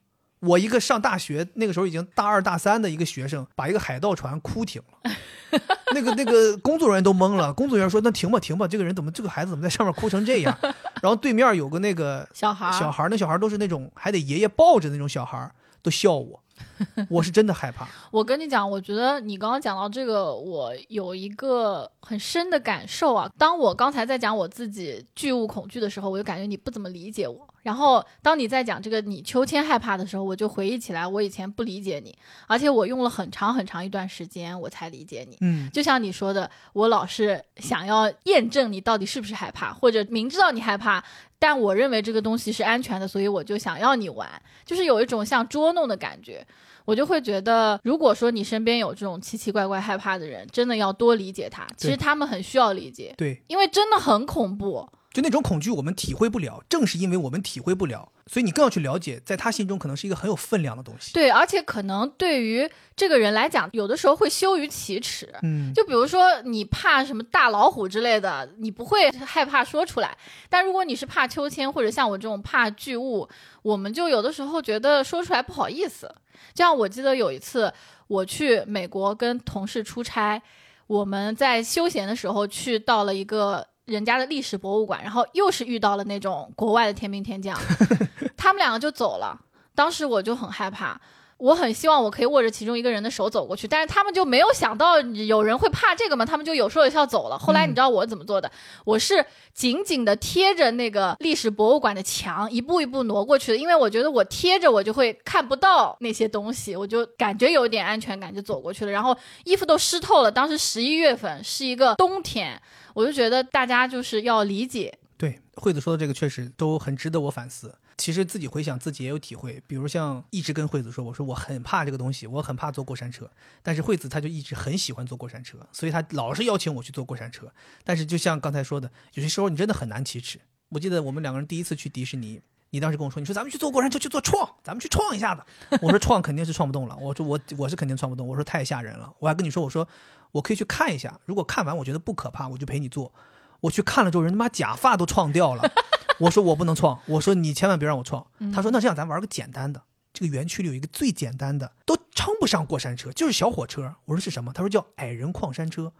[0.40, 5.10] 我一个上大学那个时候已经大二大三的一个学生，把一个海盗船哭停了，
[5.94, 7.52] 那个那个工作人员都懵了。
[7.52, 10.56] 工作人员说：“那停吧，停吧，这个人怎么这个孩子怎么在上面哭成这样？”
[11.02, 15.50] 然后对面有个那个小孩，小孩那小孩都是那种还得爷爷抱着那种小孩，
[15.82, 16.40] 都笑我。
[17.08, 17.86] 我是真的害怕。
[18.10, 23.30] 我跟你讲，我觉得你刚刚讲到这个，我有一个很深的感受啊。
[23.38, 27.47] 当我刚才在讲我自己巨物恐惧的时候，我就感觉你不怎么理解我。
[27.62, 32.16] 然后当你在讲这个你秋千害怕的时候，我就回忆起来，我以前不理解你，
[32.46, 35.36] 而且我用了很长很长一段时间我才理解你。
[35.40, 41.02] 嗯，就像你说的，我老是想要验证你到底是不是害怕，或者明知道你害怕，
[41.38, 44.28] 但我认为这个东西是安全的，所以我就想要你玩，
[44.64, 46.46] 就是有一种像捉弄的感觉。
[46.84, 51.66] 我就会觉得，如果说你身边有这种奇奇怪怪害怕的人，真的要多理解他。
[51.76, 54.88] 其实他们很需要理解，对，因为真的很恐怖。
[55.18, 61.12] 就那种恐惧，我们体会不了，正是因为我们体会不了，所以你更要去了解，在他心中可能是一个很有分量的东西。
[61.12, 65.28] 对，而且可能对于这个人来讲，有的时候会羞于启齿。
[65.42, 70.16] 嗯，就比如说你怕什么大老虎之类的，你不会害怕说出来。
[70.48, 73.28] 但如果你是怕秋千，或者像我这种怕巨物，
[73.62, 76.06] 我们就有的时候觉得说出来不好意思。
[76.54, 77.72] 就像我记得有一次
[78.06, 80.40] 我去美国跟同事出差，
[80.86, 87.58] 我们在休闲的时候去到了一个人家的历史博物馆，然后又是遇到了那种国外的天兵天将，
[88.36, 89.38] 他们两个就走了。
[89.74, 91.00] 当时我就很害怕。
[91.38, 97.38] 我很希望我可以握着其中一个人的手走过去，但是他们就没有想到有人会怕这个嘛，他们就有说有笑走了。
[97.38, 98.50] 后来你知道我怎么做的？
[98.84, 99.24] 我是
[99.54, 108.90] 紧紧的贴着那个历史博物馆的墙，一步一步挪过去的，因为我觉得我贴着我就会看不到那些东西，我就感觉有点安全感，就走过去了。
[108.90, 112.60] 然后衣服都湿透了，当时十一月份是一个冬天，
[112.94, 114.98] 我就觉得大家就是要理解。
[115.16, 117.74] 对，惠子说的这个确实都很值得我反思。
[117.96, 119.60] 其实自己回想，自己也有体会。
[119.66, 123.28] 比如像一直跟惠子说，我说我很怕这个东西，我很怕坐过山车。
[123.60, 127.52] 但是惠子她就一直很喜欢坐过山车，所以她老是邀请我去坐过山车。
[127.82, 130.38] 但是就像刚才说的，有些时候你真的很难启齿。
[130.68, 135.42] 我记得我们两个人第一次去迪士尼，你当时跟我说，你说咱们去坐过山车去坐创，咱们去创一下子。
[135.82, 138.24] 我说创肯定是创不动了，我说我我是肯定创不动。
[138.28, 139.88] 我说太吓人了，我还跟你说，我说
[140.32, 143.12] 我可以去看一下，如果看完我觉得不可怕，我就陪你坐。
[143.60, 145.70] 我去看了之后，人他妈假发都创掉了。
[146.18, 148.26] 我说我不能创，我说你千万别让我创。
[148.52, 153.94] 他说那这样咱玩个简单的，这个园区里有一个最简单的，都称不上过山车，就是小火车。
[154.04, 154.52] 我说是什么？
[154.52, 155.92] 他说叫矮人矿山车。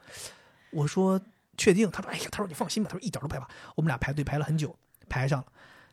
[0.71, 1.21] 我说
[1.57, 1.91] 确定？
[1.91, 3.49] 他说哎呀，他说你放心吧，他说一点都不害怕。
[3.75, 4.77] 我们俩排队排了很久，
[5.09, 5.47] 排上了，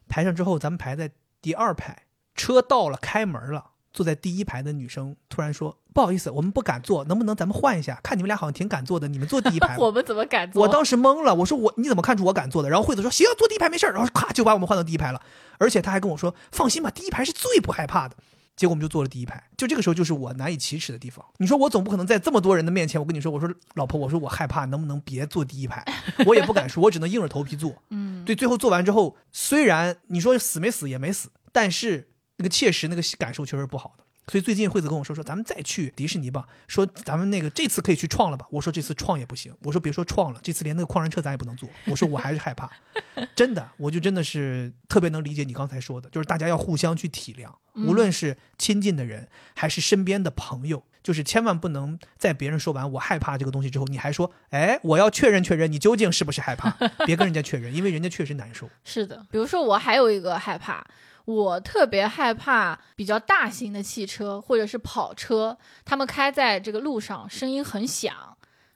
[0.07, 1.09] 排上之后咱们排在
[1.41, 2.03] 第二排，
[2.35, 3.71] 车到了开门了。
[3.95, 7.97] 坐在第一排的女生突然说：“不好意思，我们不敢坐，能不能咱们换一下？
[8.03, 9.77] 看你们俩好像挺敢坐的，你们坐第一排。
[9.79, 10.61] ”我们怎么敢坐？
[10.61, 15.21] 我当时懵了，我说：“我你怎么看出我敢坐的？”然后惠子说：“行，坐第一排没事然后咔就把我们换到第一排了，
[15.57, 18.17] 而且他还跟我说：“放心吧，第一排是最不害怕的。”
[18.57, 19.41] 结果我们就坐了第一排。
[19.57, 21.25] 就这个时候，就是我难以启齿的地方。
[21.37, 25.83] 你说我总不可能在这么多人的面前，我跟你说：“我说老婆，我说我害怕，能不能别坐第一排？”
[26.25, 27.73] 我也不敢说，我只能硬着头皮坐。
[27.89, 34.03] 嗯，对，最后做完之后，虽然你说死没死也没死，但是那个切实那个感受确实不好的。
[34.27, 36.47] 所以最近惠子跟我说说，咱们再去迪士尼吧。
[36.67, 38.47] 说咱们那个这次可以去创了吧？
[38.49, 39.53] 我说这次创也不行。
[39.61, 41.69] 我说别说创了，这次连那个矿山车咱也不能坐。
[41.85, 42.67] 我说我还是害怕，
[43.35, 56.71] 真的，我就真的是特别能理解你刚才说的，就是大家要互相去体谅，无论是亲近的人还是身边的朋友，就是千万不能在别人说完我害怕这个东西之后，你还说，哎，我要确认确认你究竟是不是害怕，
[57.05, 58.67] 别跟人家确认，因为人家确实难受。
[58.83, 60.83] 是的，比如说我还有一个害怕。
[61.25, 68.13] 我特别害怕比较大型的汽车或者是跑车，他们开在这个路上，声音很响，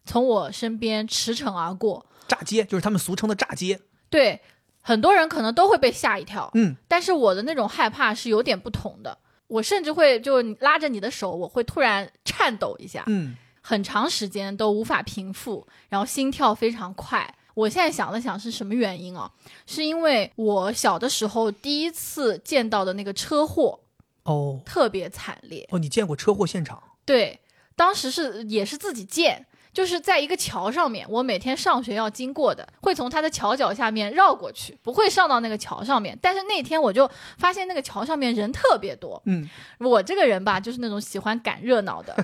[0.06, 3.80] 从我身边驰骋而过，炸街就是他们俗称的炸街。
[4.10, 4.42] 对，
[4.82, 6.50] 很多人可能都会被吓一跳。
[6.56, 9.16] 嗯，但是我的那种害怕是有点不同的，
[9.48, 17.36] 我甚至会就拉着你的手，我会突然颤抖一下，嗯，很长时间都无法平复，然后心跳非常快。
[17.54, 19.32] 我现在想了想是什么原因啊？
[19.66, 23.80] 是因为我小的时候第一次见到的那个车祸，
[24.24, 25.68] 哦，特别惨烈。
[25.72, 26.82] 哦，你见过车祸现场？
[27.06, 27.40] 对，
[27.76, 29.46] 当时是也是自己见。
[29.72, 36.18] 就是在一个桥上面，我每天上学要经过的，会从它的桥脚下面绕过去，不会上到那个桥上面。
[36.22, 39.48] 但是那天我就发现那个桥上面人特别多，嗯，
[39.80, 42.16] 我这个人吧，就是那种喜欢赶热闹的，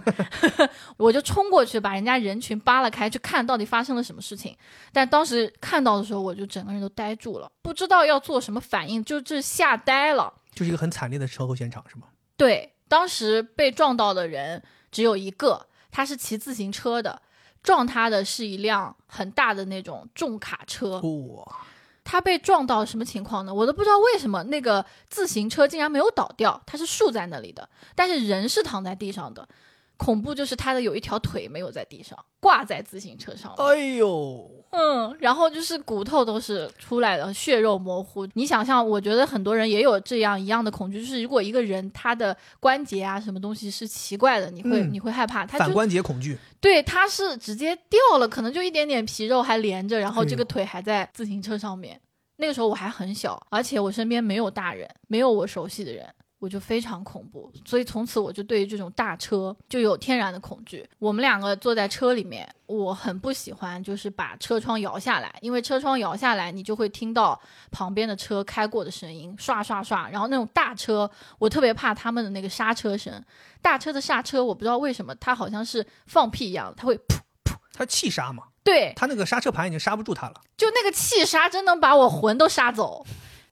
[0.98, 4.58] 我就冲过去把人家人群扒拉开，去看到底发生了什么事情。
[4.92, 10.34] 但当时看到的时候，我就整个人都呆住了，不知道要做什么反应，就这吓呆了。
[10.54, 12.08] 就是一个很惨烈的车祸现场，是吗？
[12.38, 17.22] 对，当时被撞到的人只有一个，他是骑自行车的。
[17.66, 21.58] 撞他的是一辆很大的那种重卡车，哇！
[22.04, 23.52] 他被撞到什么情况呢？
[23.52, 29.50] 我都不知道为什么那个自行车竟然没有倒掉，它是竖在那里的，但是人是躺在地上的。
[29.98, 33.54] 恐怖就是他的有一条腿没有在地上，挂在自行车上。
[33.58, 38.28] 哎呦，嗯，然后就是骨头都是出来的，血肉模糊。
[38.34, 45.46] 你想象，我觉得很多人也有这样一样的恐惧，就是如果一个人他的关节啊什么东西是奇怪的，你会你会害怕。
[45.46, 46.38] 他反关节恐惧。
[46.60, 52.00] 对，他是直接掉了，可能就一点点皮肉还连着，然后这个腿还在自行车上面。
[52.38, 56.06] 那个时候我还很小，而且我身边没有大人，没有我熟悉的人。
[56.46, 60.88] 我就非常恐怖，所以从此我就对于这种大车就有天然的恐惧。
[61.00, 70.08] 我们两个坐在车里面，我很不喜欢，就是把车窗摇下来，因为车窗摇下来，你就会听到旁边的车开过的声音，刷刷刷。
[70.10, 73.20] 然后那种大车，我特别怕他们的那个刹车声。
[73.60, 78.44] 大车的刹车，我不知道为什么，它好像是放屁一样，它会噗噗，它气刹嘛？
[78.64, 83.04] 对，它那个刹车盘已经刹不住它了，就那个气刹真能把我魂都刹走，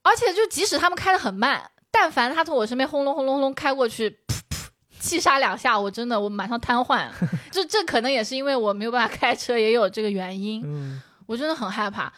[0.02, 1.68] 而且就即使他们开得很慢。
[1.96, 4.66] 但凡他从我身边轰隆轰隆轰隆开过去，噗噗，
[4.98, 7.06] 气刹两下，我真的我马上瘫痪。
[7.52, 10.60] 这这可能也是因为我没有办法开车，也有这个原因。
[10.64, 12.12] 嗯，我真的很害怕。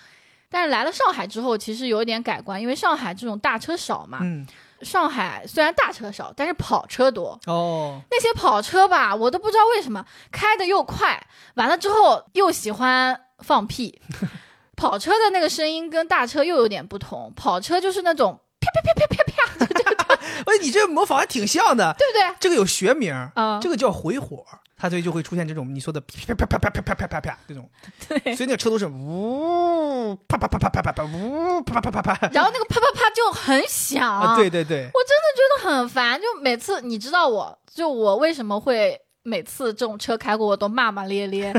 [0.48, 4.20] 但是来了上海之后，其实有一点改观，因为上海这种大车少嘛。
[4.22, 4.46] 嗯。
[4.80, 7.38] 上海虽然大车少，但是跑车多。
[7.46, 8.00] 哦。
[8.10, 11.22] 那些跑车吧，我都不知道为什么开的又快，
[11.56, 14.00] 完了之后又喜欢放屁。
[14.74, 18.40] 跑车的那个声音跟大车又有点不同，跑车就是那种。
[18.82, 20.14] 啪啪啪啪啪啪！
[20.46, 22.36] 哎，你这模仿还挺像的，对不对？
[22.38, 24.44] 这个有学名啊，这个叫回火，
[24.76, 27.68] 它所以就会出现这种你说的啪啪啪啪啪啪啪啪啪这种。
[28.08, 34.36] 对，所以那个车都是呜啪啪啪啪啪啪啪呜啪啪啪啪啪，然后那个啪啪啪就很响。
[34.36, 41.52] 对对对，我真的觉得很烦，就每次你知道，我就我为什么会每次这种车开过我都骂骂咧咧。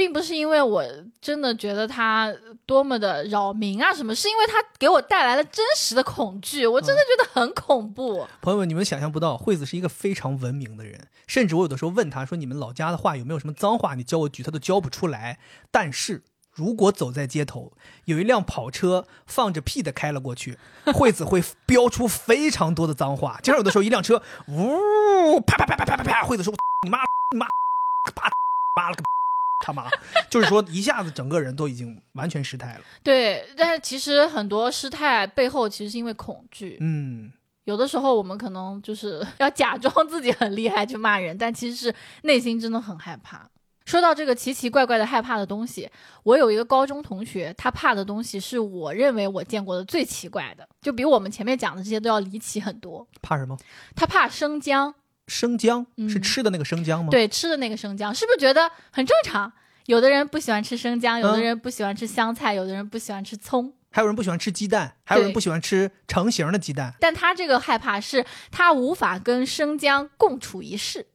[0.00, 0.82] 并不是因为我
[1.20, 2.34] 真的觉得他
[2.64, 8.26] 多么的扰民啊什么，是因为他给我带来了真实的恐惧，我真的觉得很恐怖。
[8.40, 13.94] 朋友们，你们想象不到，惠子是一个非常文明的人，甚至我有的时候问他说：“你们老家的话有没有什么脏话？
[13.94, 15.38] 你教我句，他都教不出来。”
[15.70, 16.22] 但是
[16.54, 17.74] 如果走在街头，
[18.06, 20.58] 有一辆跑车放着屁的开了过去，
[20.94, 23.38] 惠子会飙出非常多的脏话。
[23.42, 26.54] 经常有的时候，一辆车呜啪啪啪啪啪啪啪，惠子说
[26.86, 27.00] ：“你妈
[27.34, 27.46] 你妈，
[28.14, 28.22] 爸
[28.74, 29.02] 妈了个。”
[29.60, 29.88] 他妈，
[30.30, 32.80] 就是说一下子整个人都已经完全失态了。
[33.02, 36.78] 对，但是其实很多失态背后其实是因为恐惧。
[36.80, 37.30] 嗯，
[37.64, 43.48] 有的时候我们可能就是 要假装自己很厉害去骂人，但其实是内心真的很害怕。
[43.84, 45.90] 说到这个奇奇怪怪的害怕的东西，
[46.22, 53.06] 我有一个高中同学，他怕的东西是我认为我见过的最奇怪的，就比我们前面讲的这些都要离奇很多。
[53.20, 53.56] 怕什么？
[53.96, 54.94] 他怕生姜。
[55.30, 57.10] 生姜是吃的那个生姜吗？
[57.10, 59.52] 对，吃的那个生姜，是不是觉得很正常？
[59.86, 66.92] 有的人不喜欢吃生姜，有的人不喜欢吃香菜，有的人不喜欢吃葱，还有人不喜欢吃鸡蛋，还有人不喜欢吃成型的鸡蛋。
[66.98, 71.06] 但他这个害怕是他无法跟生姜共处一室。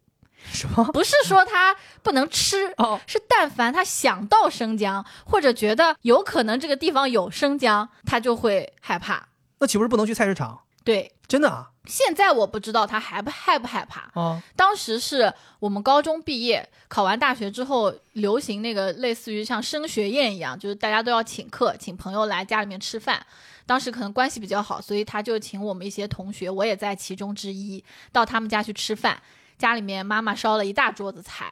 [0.52, 0.86] 什么？
[0.94, 9.28] 不是说他不能吃哦，是但凡他想到生姜，或者觉得有可能这个地方有生姜，他就会害怕。
[9.60, 10.62] 那岂不是不能去菜市场？
[10.86, 11.72] 对，真的啊。
[11.86, 14.42] 现在我不知道他害不害不害怕啊。
[14.56, 23.24] 当时是我们高中毕业，考完大学之后，流行那个类似于像升学宴一样，就是大家都要请客，请朋友来家里面吃饭。
[23.68, 29.22] 当时可能关系比较好，所以他就请我们一些同学，我也在其中之一，到他们家去吃饭。
[29.58, 31.52] 家里面妈妈烧了一大桌子菜，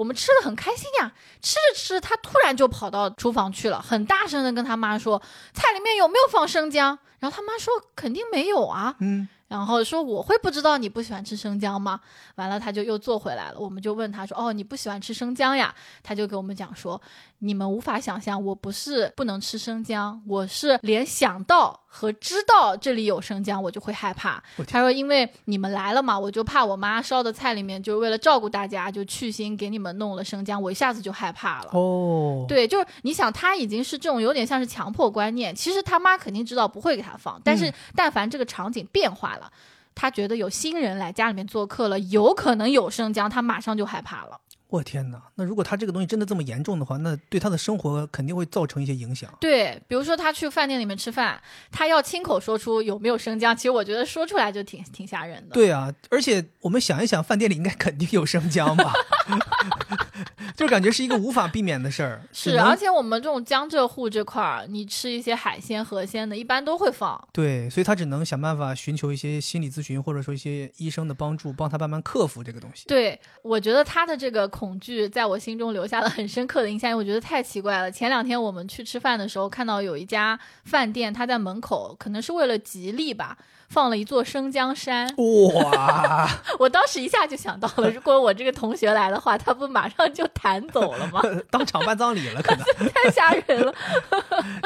[0.00, 1.12] 我们吃的很开心呀。
[1.42, 5.20] 吃着吃着，他突然就跑到厨房去了，很大声的跟他妈说
[5.52, 9.28] ：“菜里面有没有放生姜？”然后他妈说：“肯定没有啊。”嗯。
[9.48, 12.00] 然后说我会不知道你不喜欢吃生姜吗？
[12.36, 13.58] 完了他就又坐回来了。
[13.58, 16.98] 我们就问他说：“哦，你不喜欢吃生姜呀？”他就给我们讲说
[17.40, 35.54] ：“你们无法想象，我不是不能吃生姜，我是连想到和知道这里有生姜，我就会害怕。”他说：“因为你们来了嘛，我就怕我妈烧的菜里面，就是为了照顾大家，就去腥给你们弄了生姜，我一下子就害怕了。”哦，对，就是你想，他已经是这种有点像是强迫观念。
[35.54, 39.50] 其实他妈肯定知道不会给他放，但是但凡这个场景变化了。
[39.92, 44.38] 他觉得有新人来家里面做客了，有可能有生姜，他马上就害怕了。
[44.70, 45.20] 我天哪！
[45.34, 49.28] 那如果他这个东西真的这么严重的话，那对他的生活肯定会造成一些影响。
[49.40, 51.40] 对，比如说他去饭店里面吃饭，
[51.72, 55.54] 他要亲口说出有没有生姜，其实我觉得说出来就挺挺吓人的。
[55.54, 58.92] 对啊，而且我们想一想，饭店里应该肯定有生姜吧。
[60.56, 62.22] 就感觉是一个无法避免的事儿。
[62.32, 67.28] 是，而且我们这种江浙沪这块儿，你吃一些海鲜、河鲜的，一般都会放。
[67.32, 72.84] 对，所以他只能想办法寻求一些心理咨询，或者说一些医生的帮助，帮他慢慢克服这个东西。
[72.86, 77.90] 对，我觉得他的这个恐惧在我心中留下了很深刻的印象，我觉得太奇怪了。
[77.90, 83.38] 前两天我们去吃饭的时候，看到有一家饭店，他在门口，可能是为了吉利吧。
[83.70, 86.28] 放了一座生姜山，哇！
[86.58, 91.22] 我当时一下就想到了，如果我这个同学来的话，他不马上就弹走了吗？
[91.50, 93.72] 当场办葬礼了，可能 太吓人了。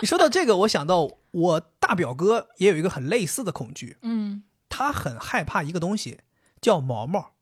[0.00, 6.20] 你说到这个，我想到我大表哥也有一个很类似的恐惧，嗯，他很害怕一个东西，
[6.62, 7.32] 叫毛毛。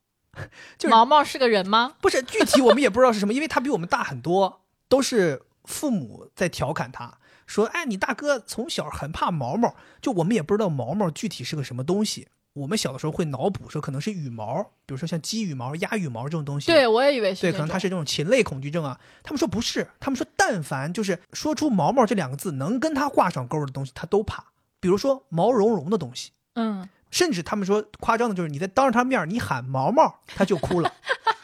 [0.77, 1.93] 就毛毛是个人吗？
[2.01, 7.19] 不是，具体我们也不知道是什么，因为他比我们大很多，都是父母在调侃他。
[7.45, 12.27] 说，哎，你大哥从小很怕毛毛，就我们也不知道毛毛具体是个什么东西。
[12.53, 16.71] 我们小的时候会脑补说可能是羽毛，比如说像鸡羽毛、鸭羽毛这种东西。
[16.71, 17.41] 对，我也以为是。
[17.41, 18.99] 对，可能它是这种禽类恐惧症啊。
[19.23, 24.45] 他们说不是，他们说但凡就是说出“毛毛”这两个字能跟它挂上钩的东西，他都怕。
[24.79, 30.93] 比如说毛茸茸的东西，嗯，甚至他们说夸张的就是你在当着他面你喊“毛毛”，他就哭了。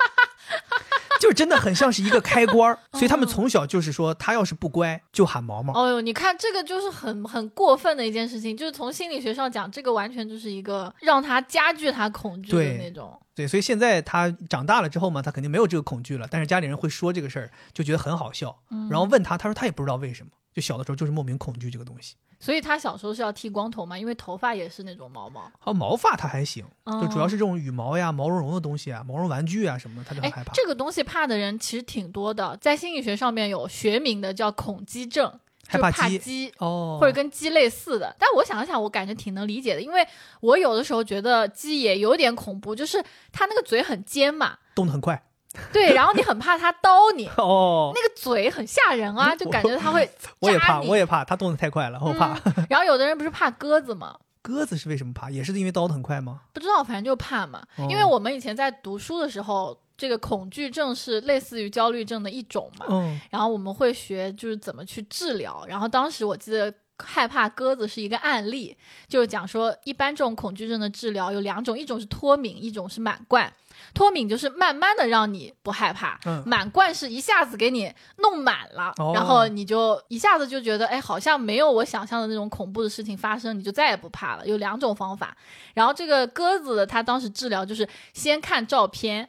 [1.29, 5.79] 就真的很像是一个开关 所以他们从小就是说，他要是不乖就喊毛毛。
[5.79, 13.19] 哦呦，你看这个就是很很过分的一件事情，就是从心理学上讲，这个完全就是一个让他加剧他恐惧的那种。
[13.35, 16.27] 对，所以现在他长大了之后嘛，他肯定没有这个恐惧了。
[16.31, 18.57] 但是家里人会说这个事儿，就觉得很好笑。
[18.89, 22.15] 然后问他，他说他也不知道为什么，就小的时候就是莫名恐惧这个东西。
[22.39, 25.51] 所以他小时候是要剃光头嘛，因为头发也是那种毛毛。
[25.65, 30.53] 哦，毛发他还行，就主要是这种羽毛呀、毛茸茸的东西啊、毛绒玩具啊什么的，他就很害怕。
[30.53, 35.37] 这个东西怕的人其实挺多的，在心理学上面有学名的叫恐鸡症，
[35.67, 38.15] 害怕鸡哦，或者跟鸡类似的。
[38.17, 40.07] 但我想了想，我感觉挺能理解的，因为
[40.39, 45.21] 我有的时候觉得鸡也有点恐怖，就是它那个嘴很尖嘛，动得很快。
[45.73, 50.09] 对，然后你很怕它叨你 哦，那个嘴很吓人啊，就感觉它会。
[50.39, 52.39] 我也怕，我也怕，它动得太快了，我怕。
[52.69, 54.15] 然后有的人不是怕鸽子吗？
[54.41, 55.29] 鸽子是为什么怕？
[55.29, 56.41] 也是因为叨得很快吗？
[56.53, 57.61] 不知道，反正就怕嘛。
[57.89, 62.85] 因为我们以前在读书的时候，这个恐惧症是类似于焦虑症的一种嘛。
[62.89, 63.19] 嗯。
[63.31, 65.65] 然后我们会学就是怎么去治疗。
[65.67, 66.71] 然后当时我记得
[67.03, 68.77] 害怕鸽子是一个案例，
[69.07, 73.51] 就是讲说一般这种恐惧症的治疗有两种，一种是脱敏，一种是满贯。
[73.93, 84.47] 脱敏就是慢慢的让你不害怕，满贯是一下子给你弄满了，然后你就一下子就觉得，哎，好像没有我想象的那种恐怖的事情发生，你就再也不怕了。
[84.47, 85.35] 有两种方法，
[85.73, 89.27] 然后这个鸽子它当时治疗就是先看照片，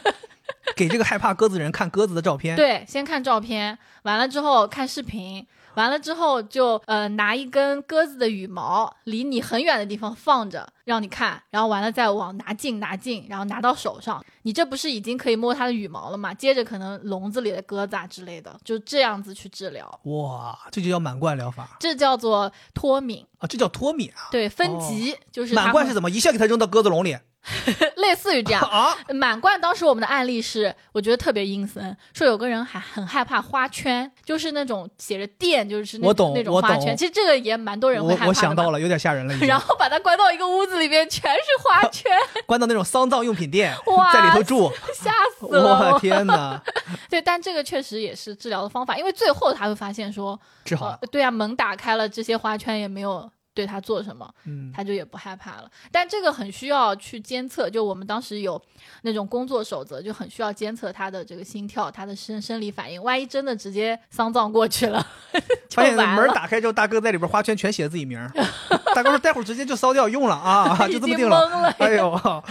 [0.76, 5.46] 给这个害怕鸽子人看鸽子的照片，对，先看照片，完了之后看视频。
[5.74, 16.32] 完了之后，就呃拿一根鸽子的羽毛，离你很远的地方放着，让你看，然后完了再往拿近拿近，然后拿到手上，你这不是已经可以摸它的羽毛了吗？
[16.34, 20.00] 接着可能笼子里的鸽子啊之类的，就这样子去治疗。
[20.04, 24.28] 哇，这就叫满贯疗法，这叫做脱敏啊，这叫脱敏啊。
[24.30, 27.16] 对，分级就是满贯是怎么一下给它扔到鸽子笼里？
[27.96, 36.96] 类似于这样啊，满贯当时我们的案例是，我觉得特别阴森，说有个人还很害怕花圈，就是那种写着电，就是那种那种花圈。
[36.96, 38.26] 其实这个也蛮多人会害怕。
[38.28, 39.34] 我想到了，有点吓人了。
[39.46, 42.12] 然后把他关到一个屋子里面，全是花圈，
[42.46, 43.74] 关到那种丧葬用品店，
[44.12, 45.92] 在里头住，吓死了！
[45.92, 46.62] 我天哪！
[47.10, 50.98] 对，但这个确实也是治疗的方法，因为最后他会发现说治好了。
[51.10, 53.28] 对啊，门打开了，这些花圈也没有。
[53.54, 55.70] 对他做什么，嗯，他就也不害怕了。
[55.90, 58.60] 但这个很需要去监测，就我们当时有
[59.02, 63.02] 那种工作守则，就很需要监测他的这个心跳、他的生生理反应。
[63.02, 65.06] 万一真的直接丧葬过去了，
[65.70, 68.18] 发现门打开之后，大哥在里边花圈全写自己名
[68.94, 72.44] 大哥说：“待会儿直接就烧掉用了啊， 就这么定了。”哎呦，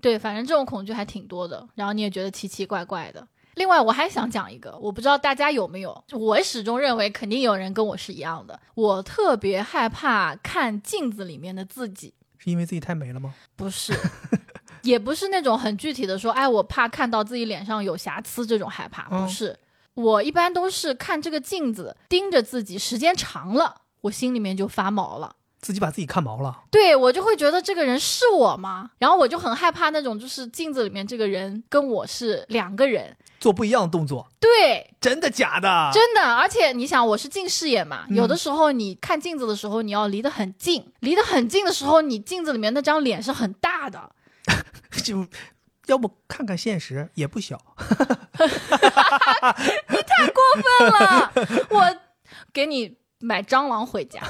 [0.00, 1.66] 对，反正这种恐惧还挺多的。
[1.74, 3.26] 然后你也觉得奇奇怪怪的。
[3.54, 8.58] 另外，我还想讲一个，我不知道大家有没有，我始终认为肯定有人跟我是一样的。
[8.74, 13.34] 我特别害怕看镜子里面的自己，是因为自己太美了吗？
[13.56, 13.92] 不是，
[14.82, 19.58] 也不是那种很具体的说，哎，我怕看到自己脸上有瑕疵这种害怕，不是。
[19.94, 25.36] 我一般都是看这个镜子，盯着自己时间长了，我心里面就发毛了。
[25.60, 28.90] 自己把自己看毛了，对我就会觉得这个人是我吗？
[28.98, 34.28] 然后我就很害怕那种，就是镜子里面这个人跟我是两个人，做不一样的动作。
[34.38, 35.90] 对，真的假的？
[35.92, 44.12] 真的，而且你想，我是近视眼嘛，有的时候你看镜子的时候，你要离得很近，离得很近的时候，你镜子里面那张脸是很大的，
[45.02, 45.26] 就
[45.86, 47.60] 要不看看现实也不小。
[48.38, 51.32] 你太过分了，
[51.70, 51.96] 我
[52.52, 54.20] 给你买蟑螂回家。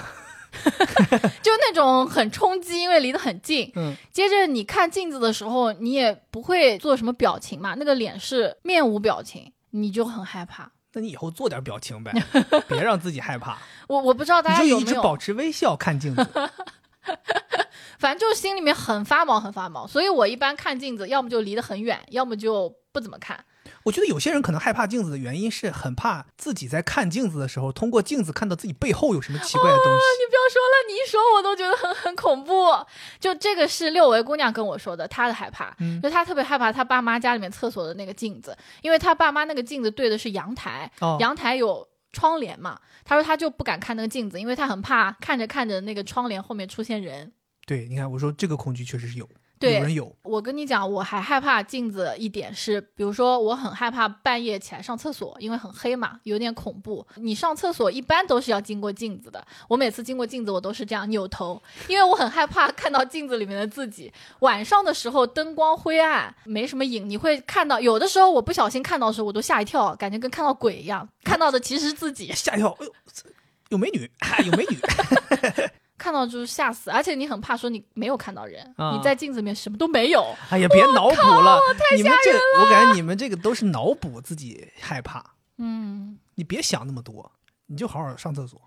[1.42, 3.70] 就那种很冲击，因为离得很近。
[3.74, 10.70] 嗯，接着你看镜子的时候，你也不会做什么表情嘛，那个脸是面无表情，你就很害怕。
[10.94, 12.12] 那你以后做点表情呗，
[12.68, 13.56] 别让自己害怕。
[13.88, 16.26] 我我不知道大家有没有一直保持微笑看镜子，
[17.98, 19.86] 反正就是心里面很发毛，很发毛。
[19.86, 23.42] 所以我一般看镜子，要么就离得很远，要么就不怎么看。
[23.84, 30.00] 我觉得有些人可能害怕镜子的原因是很怕自己在看镜子的时候，通过镜子看到自己背后有什么奇怪的东西。
[30.20, 32.52] 你不要说了，你一说我都觉得很很恐怖。
[33.18, 42.78] 就这个是六维姑娘跟我说的，她的害怕，就她特别害怕她爸妈家里面厕所的那个镜子，因为她爸妈那个镜子对的是阳台，阳台有窗帘嘛。
[43.04, 47.32] 她说她就不敢看那个镜子，因为她很怕看着看着那个窗帘后面出现人。
[47.66, 49.28] 对，你看我说这个恐惧确实是有。
[49.62, 50.16] 对有人有。
[50.22, 57.06] 我跟你讲，我还害怕镜子一点是，比如说我很害怕半夜起来上厕所，因为很黑嘛，有点恐怖。
[57.16, 64.12] 你上厕所一般都是要经过镜子的，我每次经过镜子我都是这样扭头，因为我很害怕看到镜子里面的自己。
[64.40, 72.32] 晚上的时候灯光灰暗，没什么影，你会看到有的时候我不小心看到的时候我都吓一跳，感觉跟看到鬼一样，看到的其实是自己。
[72.32, 72.92] 吓一跳，哎呦，
[73.70, 74.10] 有美女，
[74.44, 74.78] 有美女。
[76.02, 80.34] 看到就是吓死，而且你很怕说你没有看到人，啊你在镜子里面什么都没有。
[80.50, 81.60] 哎呀，别脑补了，
[81.96, 85.24] 你们这，我感觉你们这个都是脑补自己害怕。
[85.58, 87.30] 嗯，你别想那么多，
[87.66, 88.60] 你就好好上厕所。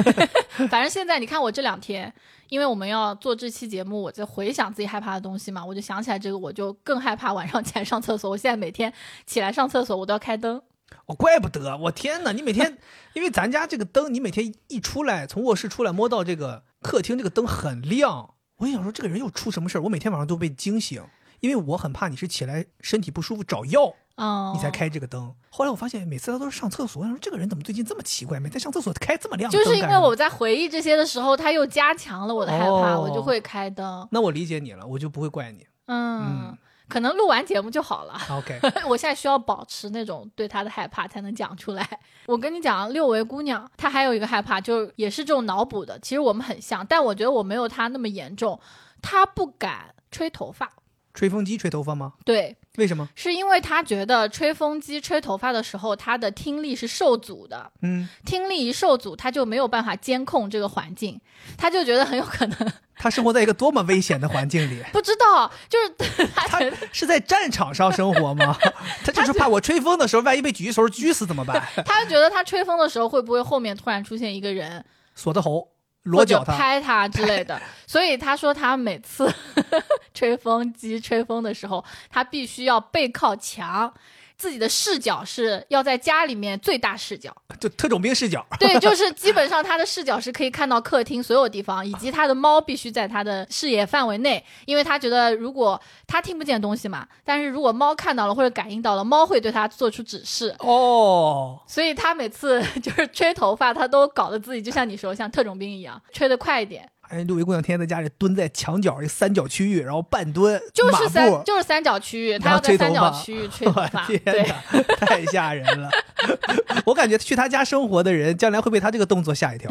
[0.68, 2.12] 反正现在你看我这两天，
[2.50, 8.30] 因为我们要做这期节目，我在回想自己害怕的东西嘛，我就想起来这个，我就更害怕晚上起来上厕所。
[8.30, 8.92] 我现在每天
[9.24, 10.60] 起来上厕所，我都要开灯。
[11.04, 12.32] 哦，怪不得，我天哪！
[12.32, 12.78] 你每天，
[13.14, 18.34] 因为咱家这个灯，你每天一出来，从卧室出来摸到这个客厅，这个灯很亮。
[18.56, 19.82] 我就想说，这个人又出什么事儿？
[19.82, 21.02] 我每天晚上都被惊醒，
[21.40, 25.34] 因为我很怕你是起来身体不舒服找药，哦，你才开这个灯。
[25.50, 28.40] 后来我发现，每次他都是上厕所，我想说这个人怎么最近这么奇怪？
[28.40, 34.08] 每天上厕所开这么亮就是因为我在回忆这些的时候，他又加强了我的害怕，哦我就会开灯。
[34.10, 35.66] 那我理解你了，我就不会怪你。
[35.86, 36.58] 嗯，嗯
[36.88, 38.20] 可能录完节目就好了。
[38.30, 41.88] OK， 我现在需要保持那种对他的害怕，才能讲出来。
[42.26, 45.98] 我跟你讲，六维姑娘她还有一个害怕，就是也是这种脑补的。
[46.00, 48.58] 其实我们很像，但我觉得我没有她那么严重。
[49.02, 50.72] 她不敢吹头发，
[51.14, 52.14] 吹风机吹头发吗？
[52.24, 53.08] 对，为什么？
[53.14, 57.70] 是因为他觉得吹风机吹头发的时候，他的听力是受阻的。
[57.82, 61.20] 嗯，听力一受阻，他就没有办法监控这个环境，
[61.56, 64.82] 他就觉得很有可能 他生活在一个多么危险的环境里。
[64.92, 66.60] 不知道，就是 她他
[66.92, 68.56] 是在战场上生活吗？
[69.04, 71.62] 他就是怕我吹风的时候，万一被狙手狙死怎么办？
[71.84, 75.68] 他就觉得他吹风的时候会不会后面突然出现一个人锁的喉，
[76.06, 76.56] 裸脚他。
[76.56, 77.60] 拍他之类的。
[77.86, 79.32] 所以他说他每次
[80.14, 83.92] 吹风机吹风的时候，他必须要背靠墙，
[84.36, 87.34] 自己的视角是要在家里面最大视角。
[87.58, 88.44] 就特种兵视角。
[88.60, 100.54] 对，就是 基本上他的视角是可以看到客厅所有地方，以及他的猫必须在他的视野范围内，因为他觉得如果他听不见东西嘛，但是如果猫看到了或者感应到了，猫会对他做出指示。
[100.58, 106.86] 哦，所以他每次 就是吹头发，他都搞得自己就像你说像特种兵一样，吹得快一点。
[107.08, 111.42] 哎，六位姑娘天天在家里蹲在墙角一三角区域，然后半蹲，马就是三步。
[111.44, 113.86] 就是三角区域，她要在三角区域 吹头发。
[114.06, 115.88] 天对，哪，太吓人了！
[116.84, 119.70] 我感觉去她家生活的人，将来会被她这个动作吓一跳。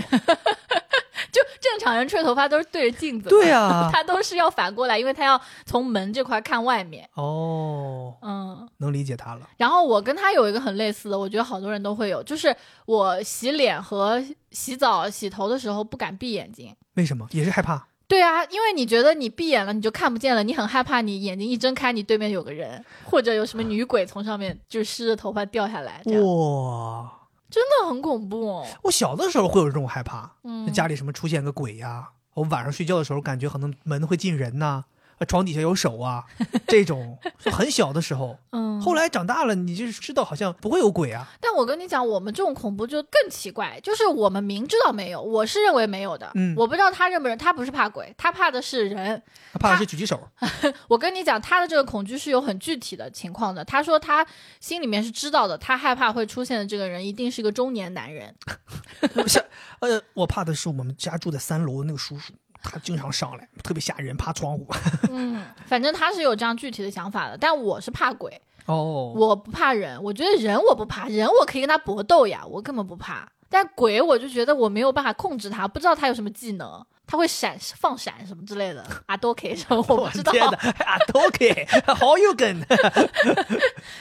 [1.66, 7.08] 就正常人吹头发都是对着镜子，对啊 他都是要反过来，因为他要从门这块看外面。
[7.16, 9.48] 哦，嗯，能理解他了。
[9.58, 12.56] 然后我跟他有一个很类似的，我觉得好多人都会有，就是
[12.86, 16.76] 我洗脸和洗澡、洗头的时候不敢闭眼睛。
[16.96, 17.28] 为什么？
[17.32, 17.88] 也是害怕。
[18.08, 27.12] 对啊，因为你觉得你闭眼了你就看不见了，你很害怕你眼睛一睁开，你对面有个人，或者有什么女鬼从上面就是湿着头发掉下来，哇，
[27.50, 28.66] 真的很恐怖、哦。
[28.84, 34.95] 我小的时候会有这种害怕，嗯，家里什么出现个鬼呀、我晚上睡觉的时候感觉可能门会进人呐、呃
[35.28, 36.26] 床底下有手啊，
[36.68, 38.38] 这种就很小的时候。
[38.52, 41.28] 嗯，后来长大了，你就是知道好像不会有鬼啊。
[41.40, 46.30] 但我跟你讲，我们这种恐怖就更奇怪，就是我们明知道没有，我是认为没有的。
[46.36, 49.22] 嗯我不知道他认不认，他不是怕鬼，他怕的是人。
[49.54, 50.20] 他怕的是狙击手，
[50.90, 53.64] 我跟你讲，他的这个恐惧是有很具体的情况的。
[53.64, 54.26] 他说他
[54.60, 58.34] 心里面是知道的，他害怕会出现的这个人一定是一个中年男人。
[59.14, 59.44] 不是
[59.80, 62.34] 呃，我怕的是我们家住在三楼的那个叔叔，
[62.72, 64.68] 他经常上来，特别吓人，爬窗户。
[65.10, 67.38] 嗯，反正他是有这样具体的想法的。
[67.38, 70.02] 但我是怕鬼，哦，我不怕人。
[70.02, 73.28] 我觉得人我不怕，人我可以跟他搏斗呀，我根本不怕。
[73.50, 80.32] 但鬼我就觉得我没有办法控制他，不知道他有什么技能，他会闪放闪什么之类的啊， 都可以什么我不知道。
[80.32, 81.54] 天哪， 啊，都可以，
[81.88, 82.66] 好有梗。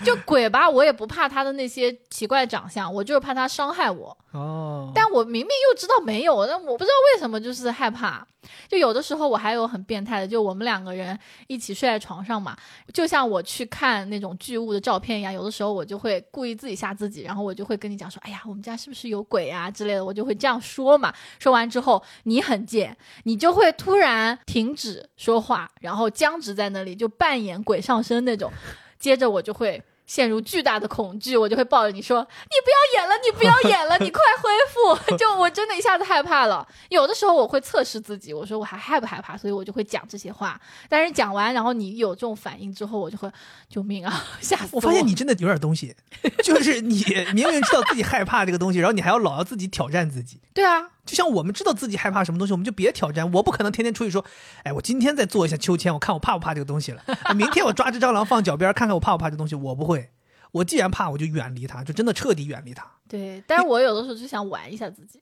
[0.04, 4.16] 就鬼吧，我也不怕他的那些奇怪长相，我就是怕他伤害我。
[4.32, 8.26] 哦，但我明明又知道没有，但我不知道为什么就是害怕。
[8.68, 12.54] 就有的时候我还有很变态的，就我们两个人一起睡在床上嘛，
[12.92, 21.14] 就像我去看那种巨物的照片一样，有的时候我就会故意自己吓自己，然后我就会跟你讲说，哎呀，我们家是不是有鬼啊之类的，我就会这样说嘛。
[21.38, 22.93] 说完之后，你很贱，
[23.24, 28.52] 你就会突然停止说话，然后僵直在那里，就扮演鬼上身那种。
[28.98, 36.66] 接着我就会陷入巨大的恐惧，我就会抱着你说：“你不要演了，你不要演了，你快恢复！” 就我真的一下子害怕了。
[36.88, 40.58] 有的时候我会测试自己，我说我还害不害怕，所以我就会讲这些话。
[40.88, 43.30] 但是讲完，然后你有这种反应之后，我就会
[43.68, 45.94] 救命啊，吓死我发现你真的有点东西，
[46.42, 47.02] 就是你
[47.34, 50.40] 明明知道自己害怕这个东西，然后你还要老要自己挑战自己。
[50.54, 53.30] 对啊，就像我们知道自己害怕什么东西，我们就别挑战。
[53.32, 54.24] 我不可能天天出去说，
[54.62, 57.02] 哎，我今天再做一下秋千，我看我怕不怕这个东西了。
[57.36, 59.54] 明天我抓只蟑螂放脚边，看看我怕不怕这东西。
[59.54, 60.10] 我不会，
[60.52, 62.86] 我既然怕，我就远离它，就真的彻底远离它。
[63.06, 65.20] 对，但是我有的时候就想玩一下自己。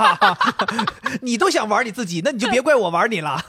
[1.22, 3.40] 你都想玩你自己，那你就别怪我玩你了。